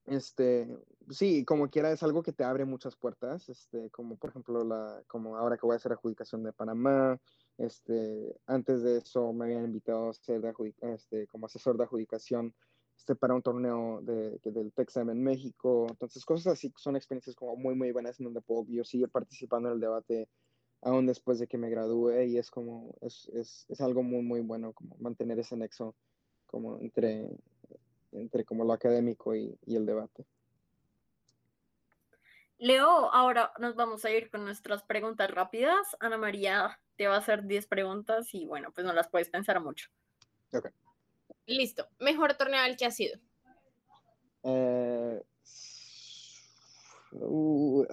este, 0.07 0.69
sí, 1.11 1.45
como 1.45 1.71
quiera, 1.71 1.93
es 1.93 2.03
algo 2.03 2.23
que 2.23 2.33
te 2.33 2.45
abre 2.45 2.65
muchas 2.65 2.97
puertas, 2.97 3.49
este, 3.49 3.91
como 3.91 4.17
por 4.17 4.31
ejemplo, 4.31 4.65
la, 4.65 5.03
como 5.07 5.37
ahora 5.37 5.57
que 5.57 5.67
voy 5.67 5.75
a 5.75 5.77
hacer 5.77 5.93
adjudicación 5.93 6.43
de 6.43 6.53
Panamá, 6.53 7.19
este, 7.59 8.37
antes 8.47 8.83
de 8.83 8.99
eso 8.99 9.33
me 9.33 9.47
habían 9.47 9.65
invitado 9.65 10.11
a 10.11 10.15
ser 10.15 10.43
este, 10.81 11.27
como 11.27 11.47
asesor 11.47 11.77
de 11.77 11.85
adjudicación 11.85 12.55
este, 12.97 13.15
para 13.15 13.35
un 13.35 13.43
torneo 13.43 14.01
de, 14.03 14.39
del 14.45 14.73
Texam 14.73 15.11
en 15.11 15.23
México, 15.23 15.87
entonces 15.89 16.25
cosas 16.25 16.55
así 16.55 16.73
son 16.77 16.97
experiencias 16.97 17.37
como 17.37 17.57
muy, 17.57 17.75
muy 17.75 17.93
buenas 17.93 18.19
en 18.21 18.25
donde 18.25 18.41
puedo 18.41 18.65
yo 18.69 18.85
sigue 18.85 19.09
participando 19.09 19.69
en 19.69 19.75
el 19.75 19.81
debate 19.81 20.29
aún 20.83 21.07
después 21.07 21.39
de 21.39 21.47
que 21.47 21.59
me 21.59 21.71
gradúe 21.71 22.23
y 22.23 22.39
es 22.39 22.51
como, 22.51 22.95
es, 23.01 23.29
es, 23.35 23.67
es 23.69 23.81
algo 23.81 24.03
muy, 24.03 24.23
muy 24.23 24.41
bueno 24.41 24.73
como 24.73 24.97
mantener 24.99 25.39
ese 25.39 25.57
nexo 25.57 25.95
como 26.47 26.79
entre, 26.79 27.29
entre 28.13 28.45
como 28.45 28.65
lo 28.65 28.73
académico 28.73 29.35
y, 29.35 29.59
y 29.67 29.77
el 29.77 29.87
debate. 29.87 30.25
Leo, 32.59 33.13
ahora 33.15 33.53
nos 33.61 33.77
vamos 33.77 34.05
a 34.05 34.11
ir 34.11 34.31
con 34.31 34.45
nuestras 34.45 34.83
preguntas 34.83 35.31
rápidas. 35.31 35.97
Ana 36.01 36.19
María 36.19 36.81
te 36.97 37.07
va 37.07 37.15
a 37.15 37.19
hacer 37.19 37.45
10 37.45 37.69
preguntas 37.69 38.35
y 38.35 38.47
bueno, 38.47 38.73
pues 38.73 38.85
no 38.85 38.93
las 38.93 39.09
puedes 39.09 39.31
pensar 39.31 39.61
mucho. 39.61 39.89
Ok. 40.53 40.69
Listo. 41.47 41.89
¿Mejor 42.01 42.35
torneo 42.35 42.61
al 42.61 42.77
que 42.77 42.85
ha 42.85 42.91
sido? 42.91 43.19
Eh, 44.43 45.23
uh, 47.13 47.83
uh, 47.83 47.87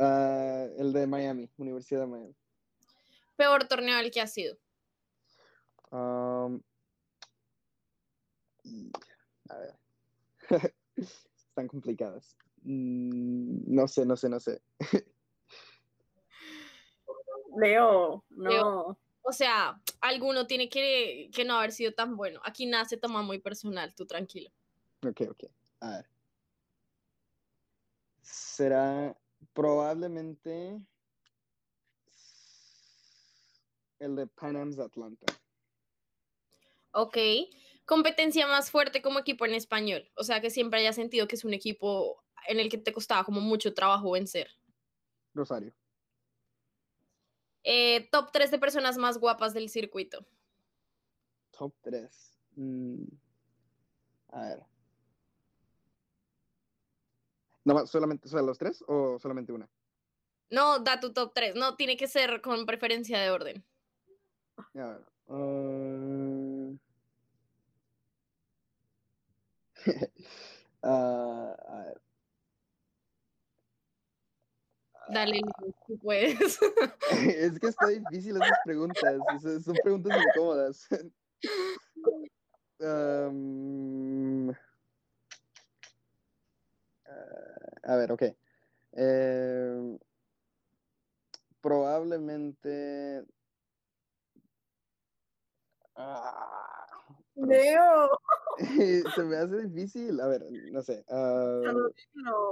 el 0.79 0.93
de 0.93 1.05
Miami, 1.05 1.47
Universidad 1.57 2.01
de 2.01 2.07
Miami. 2.07 2.35
¿Peor 3.35 3.67
torneo 3.67 3.97
al 3.97 4.09
que 4.09 4.21
ha 4.21 4.27
sido? 4.27 4.57
Um, 5.91 6.59
a 9.49 9.57
ver. 9.59 9.75
Están 10.95 11.67
complicadas. 11.67 12.35
Mm, 12.65 13.75
no 13.75 13.87
sé, 13.87 14.05
no 14.05 14.17
sé, 14.17 14.27
no 14.27 14.39
sé. 14.39 14.61
Leo, 17.57 18.25
no. 18.31 18.97
O 19.21 19.31
sea, 19.31 19.81
alguno 20.01 20.45
tiene 20.47 20.67
que, 20.67 21.29
que 21.33 21.45
no 21.45 21.57
haber 21.57 21.71
sido 21.71 21.93
tan 21.93 22.17
bueno. 22.17 22.41
Aquí 22.43 22.65
nada 22.65 22.85
se 22.85 22.97
toma 22.97 23.21
muy 23.21 23.39
personal, 23.39 23.93
tú 23.95 24.05
tranquilo. 24.05 24.51
Ok, 25.07 25.21
ok. 25.29 25.43
A 25.79 25.89
ver. 25.91 26.09
Será 28.21 29.15
probablemente 29.53 30.81
el 33.99 34.15
de 34.15 34.27
Pan 34.27 34.57
Am's 34.57 34.79
Atlanta. 34.79 35.25
Ok. 36.91 37.17
Competencia 37.85 38.47
más 38.47 38.71
fuerte 38.71 39.03
como 39.03 39.19
equipo 39.19 39.45
en 39.45 39.53
español. 39.53 40.09
O 40.15 40.23
sea, 40.23 40.41
que 40.41 40.49
siempre 40.49 40.79
haya 40.79 40.93
sentido 40.93 41.27
que 41.27 41.35
es 41.35 41.45
un 41.45 41.53
equipo 41.53 42.24
en 42.47 42.59
el 42.59 42.69
que 42.69 42.77
te 42.77 42.93
costaba 42.93 43.23
como 43.23 43.41
mucho 43.41 43.73
trabajo 43.73 44.11
vencer. 44.11 44.49
Rosario. 45.33 45.73
Eh, 47.63 48.07
top 48.11 48.31
3 48.31 48.51
de 48.51 48.59
personas 48.59 48.97
más 48.97 49.17
guapas 49.17 49.53
del 49.53 49.69
circuito. 49.69 50.25
Top 51.51 51.73
3. 51.81 52.37
Mm. 52.55 53.03
A 54.29 54.41
ver. 54.41 54.65
¿No, 57.63 57.87
solamente, 57.87 58.29
¿Son 58.29 58.45
los 58.45 58.59
tres 58.59 58.83
o 58.87 59.17
solamente 59.19 59.51
una? 59.51 59.67
No, 60.51 60.79
da 60.79 60.99
tu 60.99 61.11
top 61.11 61.33
3. 61.33 61.55
No, 61.55 61.75
tiene 61.75 61.97
que 61.97 62.07
ser 62.07 62.41
con 62.41 62.67
preferencia 62.67 63.19
de 63.19 63.31
orden. 63.31 63.65
A 64.57 64.63
ver. 64.75 65.05
Uh... 65.27 66.77
uh, 70.83 70.87
a 70.87 71.83
ver. 71.87 72.04
Dale, 75.09 75.41
tú 75.87 75.97
puedes. 75.99 76.59
es 77.11 77.59
que 77.59 77.67
está 77.67 77.87
difícil 77.87 78.35
esas 78.37 78.59
preguntas. 78.63 79.21
Son 79.63 79.75
preguntas 79.83 80.17
incómodas. 80.27 80.87
um, 82.79 84.49
a 87.83 87.95
ver, 87.95 88.11
ok. 88.11 88.23
Eh, 88.93 89.97
probablemente. 91.61 93.25
Ah, 95.95 96.84
Leo. 97.35 98.09
se 99.15 99.23
me 99.23 99.37
hace 99.37 99.67
difícil. 99.67 100.19
A 100.21 100.27
ver, 100.27 100.45
no 100.71 100.81
sé. 100.81 101.03
Uh, 101.09 101.89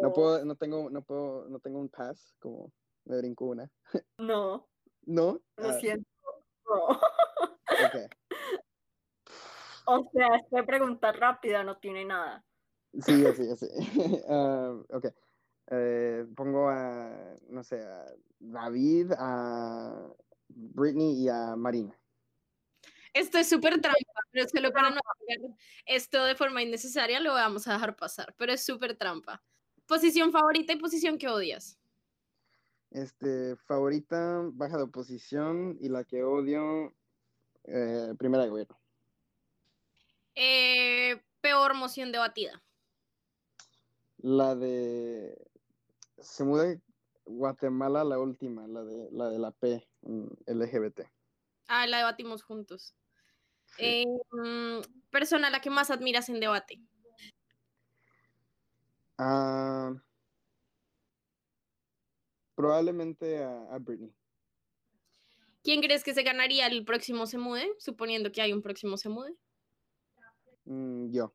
no. 0.02 0.14
puedo, 0.14 0.44
no 0.46 0.56
tengo, 0.56 0.90
no 0.90 1.02
puedo, 1.02 1.48
no 1.50 1.60
tengo 1.60 1.80
un 1.80 1.90
pass, 1.90 2.36
como 2.40 2.72
me 3.06 3.18
brinco 3.18 3.46
una. 3.46 3.70
No. 4.20 4.68
¿No? 5.06 5.42
Lo 5.58 5.70
Ah, 5.70 5.74
siento. 5.80 6.08
No. 6.70 6.86
ok. 6.88 8.10
O 9.86 10.10
sea, 10.14 10.38
esta 10.38 10.66
pregunta 10.66 11.12
rápida 11.12 11.62
no 11.62 11.78
tiene 11.78 12.06
nada. 12.06 12.46
Sí, 13.02 13.26
así, 13.26 13.50
así. 13.50 13.68
Ah, 14.30 14.74
ok. 14.92 15.08
Eh, 15.72 16.26
pongo 16.38 16.70
a, 16.70 17.36
no 17.50 17.64
sé, 17.64 17.84
a 17.84 18.06
David, 18.40 19.12
a 19.18 20.08
Britney 20.48 21.24
y 21.24 21.28
a 21.28 21.58
Marina. 21.58 22.00
Esto 23.14 23.38
es 23.38 23.48
súper 23.48 23.80
trampa, 23.80 24.22
pero 24.32 24.50
solo 24.50 24.72
para 24.72 24.90
no 24.90 25.00
hacer 25.22 25.40
esto 25.86 26.24
de 26.26 26.36
forma 26.36 26.64
innecesaria 26.64 27.20
lo 27.20 27.34
vamos 27.34 27.68
a 27.68 27.74
dejar 27.74 27.96
pasar, 27.96 28.34
pero 28.38 28.52
es 28.52 28.66
súper 28.66 28.98
trampa. 28.98 29.44
Posición 29.86 30.32
favorita 30.32 30.74
y 30.74 30.78
posición 30.78 31.18
que 31.18 31.28
odias. 31.28 31.78
Este, 32.90 33.56
favorita, 33.56 34.42
baja 34.54 34.78
de 34.78 34.84
oposición 34.84 35.78
y 35.80 35.90
la 35.90 36.04
que 36.04 36.24
odio, 36.24 36.94
eh, 37.66 38.14
primera 38.18 38.44
de 38.44 38.50
gobierno. 38.50 38.80
Eh, 40.36 41.22
peor 41.42 41.76
moción 41.76 42.12
debatida. 42.12 42.64
La 44.18 44.56
de, 44.56 45.38
se 46.20 46.44
muda 46.44 46.80
Guatemala 47.26 48.04
la 48.04 48.20
última, 48.20 48.68
la 48.68 48.84
de 48.84 49.10
la, 49.12 49.30
de 49.30 49.40
la 49.40 49.52
P, 49.52 49.88
mm, 50.02 50.28
LGBT. 50.48 51.02
Ah, 51.68 51.88
la 51.88 51.98
debatimos 51.98 52.44
juntos. 52.44 52.96
Eh, 53.78 54.06
mm, 54.32 54.82
persona 55.10 55.48
a 55.48 55.52
la 55.52 55.62
que 55.62 55.70
más 55.70 55.90
admiras 55.92 56.30
en 56.30 56.40
debate. 56.40 56.80
Ah, 59.18 59.94
probablemente 62.56 63.44
a, 63.44 63.74
a 63.74 63.80
Britney. 63.80 64.14
¿Quién 65.64 65.82
crees 65.82 66.04
que 66.04 66.14
se 66.14 66.24
ganaría 66.24 66.68
el 66.68 66.84
próximo 66.84 67.26
Se 67.26 67.38
Mude? 67.38 67.74
Suponiendo 67.80 68.32
que 68.32 68.42
hay 68.42 68.52
un 68.52 68.62
próximo 68.62 68.98
Se 68.98 69.10
Mude. 69.10 69.34
Mm, 70.66 71.12
yo. 71.12 71.34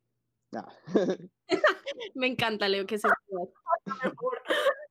Ah. 0.54 0.68
Me 2.14 2.26
encanta, 2.26 2.68
Leo, 2.68 2.86
que 2.86 2.98
se 2.98 3.08
mude. 3.28 3.52
La 3.86 3.94
mejor, 3.94 4.42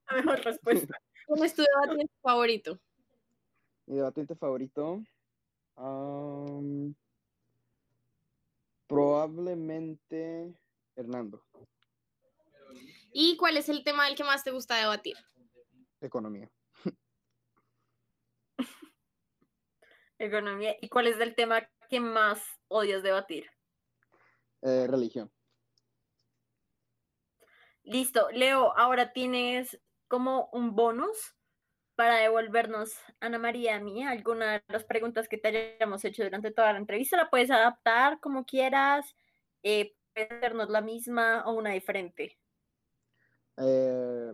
la 0.10 0.16
mejor 0.18 0.40
respuesta. 0.44 1.00
¿Quién 1.28 1.46
es 1.46 1.54
tu 1.54 1.64
debate 1.64 2.10
favorito? 2.22 2.80
Mi 3.86 3.98
debatiente 3.98 4.36
favorito. 4.36 5.04
am, 5.76 6.96
probablemente 8.88 10.60
Hernando. 10.96 11.46
¿Y 13.12 13.38
cuál 13.38 13.58
es 13.58 13.70
el 13.70 13.84
tema 13.84 14.06
del 14.06 14.16
que 14.16 14.24
más 14.24 14.44
te 14.44 14.52
gusta 14.52 14.76
debatir? 14.76 15.16
Economía. 16.02 16.50
Economía. 20.20 20.76
¿Y 20.82 20.90
cuál 20.90 21.08
es 21.08 21.20
el 21.20 21.36
tema 21.36 21.70
que 21.90 22.00
más 22.00 22.44
odias 22.68 23.04
debatir? 23.04 23.50
Eh, 24.62 24.88
religión. 24.88 25.32
Listo, 27.84 28.30
Leo, 28.32 28.78
ahora 28.78 29.14
tienes 29.14 29.80
como 30.08 30.50
un 30.52 30.76
bonus 30.76 31.37
para 31.98 32.18
devolvernos, 32.18 32.94
Ana 33.20 33.40
María, 33.40 33.76
a 33.76 33.80
mí, 33.80 34.04
alguna 34.04 34.54
de 34.54 34.64
las 34.68 34.84
preguntas 34.86 35.28
que 35.28 35.40
te 35.40 35.48
hayamos 35.80 36.06
hecho 36.06 36.24
durante 36.24 36.52
toda 36.52 36.72
la 36.72 36.78
entrevista. 36.78 37.18
La 37.18 37.32
puedes 37.32 37.50
adaptar 37.50 38.20
como 38.20 38.46
quieras, 38.46 39.16
eh, 39.64 39.96
puedes 40.14 40.32
hacernos 40.32 40.70
la 40.70 40.82
misma 40.82 41.44
o 41.48 41.54
una 41.54 41.72
diferente. 41.72 42.38
Eh, 43.58 44.32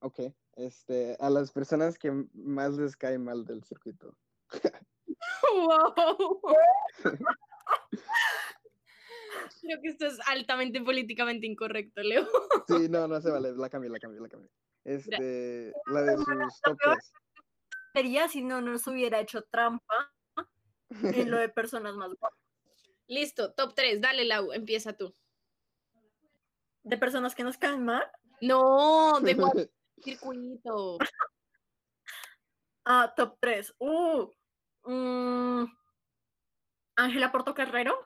ok. 0.00 0.20
Este, 0.56 1.16
a 1.20 1.28
las 1.28 1.52
personas 1.52 1.98
que 1.98 2.10
más 2.32 2.78
les 2.78 2.96
cae 2.96 3.18
mal 3.18 3.44
del 3.44 3.62
circuito. 3.62 4.16
¡Wow! 5.52 6.40
Creo 9.60 9.80
que 9.82 9.88
esto 9.88 10.06
es 10.06 10.18
altamente 10.26 10.80
políticamente 10.80 11.46
incorrecto, 11.46 12.02
Leo. 12.02 12.26
Sí, 12.66 12.88
no, 12.88 13.06
no 13.06 13.20
se 13.20 13.30
vale. 13.30 13.52
La 13.52 13.68
cambié, 13.68 13.90
la 13.90 13.98
cambié, 13.98 14.20
la 14.20 14.28
cambié. 14.28 14.50
Este, 14.84 15.72
la 15.86 16.02
de 16.02 16.16
sus. 16.16 17.12
Sería 17.94 18.28
si 18.28 18.42
no 18.42 18.60
nos 18.60 18.86
hubiera 18.86 19.20
hecho 19.20 19.42
trampa 19.44 20.12
en 21.02 21.30
lo 21.30 21.38
de 21.38 21.48
personas 21.48 21.94
más 21.94 22.08
guapas. 22.14 22.38
Listo, 23.06 23.52
top 23.54 23.74
3. 23.74 24.00
Dale, 24.00 24.24
Lau, 24.24 24.52
empieza 24.52 24.92
tú. 24.94 25.14
De 26.82 26.98
personas 26.98 27.34
que 27.34 27.44
nos 27.44 27.56
caen 27.56 27.84
mal. 27.84 28.10
No, 28.40 29.20
de 29.20 29.34
circuito. 30.02 30.98
Ah, 32.86 33.14
top 33.16 33.38
3. 33.40 33.76
Uh, 33.78 34.30
mm, 34.84 35.64
Ángela 36.96 37.32
Portocarrero. 37.32 37.98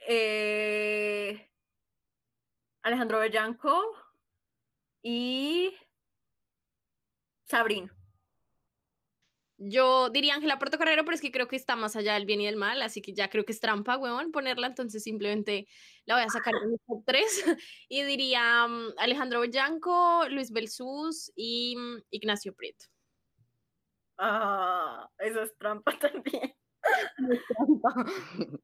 Eh, 0.00 1.48
Alejandro 2.82 3.20
Bellanco. 3.20 4.07
Y 5.10 5.74
Sabrina. 7.44 7.90
Yo 9.56 10.10
diría 10.10 10.34
Ángela 10.34 10.58
Portocarrero, 10.58 11.02
pero 11.06 11.14
es 11.14 11.22
que 11.22 11.32
creo 11.32 11.48
que 11.48 11.56
está 11.56 11.76
más 11.76 11.96
allá 11.96 12.12
del 12.12 12.26
bien 12.26 12.42
y 12.42 12.44
del 12.44 12.56
mal, 12.56 12.82
así 12.82 13.00
que 13.00 13.14
ya 13.14 13.30
creo 13.30 13.46
que 13.46 13.52
es 13.52 13.60
trampa, 13.60 13.96
huevón, 13.96 14.32
ponerla, 14.32 14.66
entonces 14.66 15.02
simplemente 15.02 15.66
la 16.04 16.16
voy 16.16 16.24
a 16.24 16.28
sacar 16.28 16.52
de 16.52 16.66
mi 16.66 16.76
top 16.86 17.02
3 17.06 17.24
y 17.88 18.02
diría 18.02 18.68
mm, 18.68 18.98
Alejandro 18.98 19.40
Bellanco, 19.40 20.28
Luis 20.28 20.52
Belsus 20.52 21.32
y 21.34 21.74
mm, 21.74 22.02
Ignacio 22.10 22.54
Prieto. 22.54 22.84
Ah, 24.18 25.08
eso 25.20 25.40
es 25.40 25.56
trampa 25.56 25.92
también. 25.98 26.54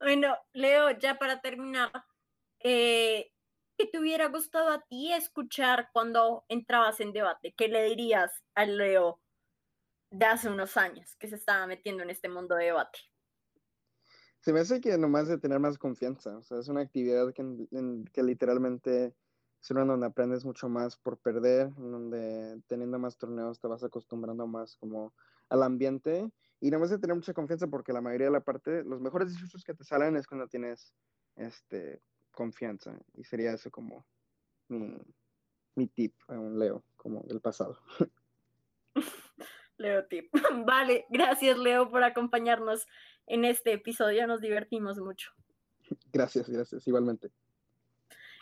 Bueno, 0.00 0.36
Leo, 0.52 0.90
ya 0.98 1.18
para 1.18 1.40
terminar, 1.40 1.90
eh, 2.58 3.33
¿qué 3.76 3.86
te 3.86 3.98
hubiera 3.98 4.28
gustado 4.28 4.70
a 4.70 4.84
ti 4.88 5.12
escuchar 5.12 5.88
cuando 5.92 6.44
entrabas 6.48 7.00
en 7.00 7.12
debate? 7.12 7.54
¿Qué 7.56 7.68
le 7.68 7.84
dirías 7.84 8.32
al 8.54 8.76
Leo 8.76 9.20
de 10.14 10.26
hace 10.26 10.48
unos 10.48 10.76
años 10.76 11.16
que 11.16 11.28
se 11.28 11.34
estaba 11.34 11.66
metiendo 11.66 12.02
en 12.02 12.10
este 12.10 12.28
mundo 12.28 12.54
de 12.54 12.66
debate. 12.66 13.00
Se 14.40 14.52
me 14.52 14.60
hace 14.60 14.80
que 14.80 14.96
nomás 14.96 15.26
de 15.26 15.38
tener 15.38 15.58
más 15.58 15.76
confianza, 15.76 16.36
o 16.36 16.42
sea, 16.42 16.60
es 16.60 16.68
una 16.68 16.82
actividad 16.82 17.32
que, 17.32 17.44
que 18.12 18.22
literalmente 18.22 19.14
es 19.60 19.70
una 19.70 19.84
donde 19.84 20.06
aprendes 20.06 20.44
mucho 20.44 20.68
más 20.68 20.96
por 20.96 21.18
perder, 21.18 21.74
donde 21.74 22.60
teniendo 22.68 22.98
más 22.98 23.16
torneos 23.16 23.58
te 23.58 23.66
vas 23.66 23.82
acostumbrando 23.82 24.46
más 24.46 24.76
como 24.76 25.14
al 25.48 25.62
ambiente 25.62 26.30
y 26.60 26.70
nomás 26.70 26.90
de 26.90 26.98
tener 26.98 27.16
mucha 27.16 27.32
confianza 27.32 27.66
porque 27.66 27.92
la 27.92 28.02
mayoría 28.02 28.26
de 28.26 28.34
la 28.34 28.44
parte, 28.44 28.84
los 28.84 29.00
mejores 29.00 29.30
discursos 29.30 29.64
que 29.64 29.74
te 29.74 29.84
salen 29.84 30.16
es 30.16 30.26
cuando 30.26 30.46
tienes 30.46 30.94
este, 31.36 32.02
confianza 32.34 32.98
y 33.14 33.24
sería 33.24 33.52
eso 33.52 33.70
como 33.70 34.06
mi, 34.68 34.96
mi 35.74 35.86
tip 35.88 36.14
a 36.28 36.38
un 36.38 36.58
Leo, 36.58 36.84
como 36.96 37.22
del 37.22 37.40
pasado. 37.40 37.78
Leo 39.76 40.06
tip. 40.06 40.32
Vale, 40.66 41.06
gracias 41.10 41.58
Leo 41.58 41.90
por 41.90 42.02
acompañarnos 42.04 42.86
en 43.26 43.44
este 43.44 43.72
episodio, 43.72 44.26
nos 44.26 44.40
divertimos 44.40 44.98
mucho. 44.98 45.32
Gracias, 46.12 46.48
gracias, 46.48 46.86
igualmente. 46.86 47.30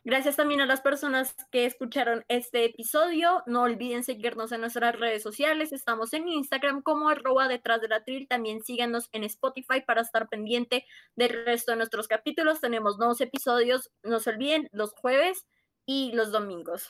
Gracias 0.05 0.35
también 0.35 0.61
a 0.61 0.67
las 0.67 0.81
personas 0.81 1.35
que 1.53 1.65
escucharon 1.65 2.25
este 2.27 2.65
episodio. 2.65 3.45
No 3.47 3.63
olviden 3.63 4.03
seguirnos 4.03 4.51
en 4.51 4.63
nuestras 4.63 4.99
redes 4.99 5.23
sociales. 5.23 5.73
Estamos 5.73 6.13
en 6.13 6.27
Instagram 6.27 6.83
como 6.83 7.09
arroba 7.09 7.47
detrás 7.47 7.81
de 7.81 7.87
la 7.87 8.03
tril. 8.03 8.27
También 8.27 8.65
síganos 8.65 9.09
en 9.13 9.23
Spotify 9.23 9.81
para 9.87 10.01
estar 10.01 10.29
pendiente 10.29 10.87
del 11.15 11.45
resto 11.45 11.71
de 11.71 11.77
nuestros 11.77 12.09
capítulos. 12.09 12.61
Tenemos 12.61 12.99
nuevos 12.99 13.21
episodios, 13.21 13.93
no 14.03 14.19
se 14.19 14.31
olviden, 14.31 14.69
los 14.73 14.93
jueves 14.93 15.47
y 15.87 16.11
los 16.15 16.33
domingos. 16.33 16.89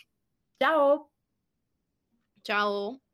Chao. 0.58 1.10
Chao. 2.42 3.11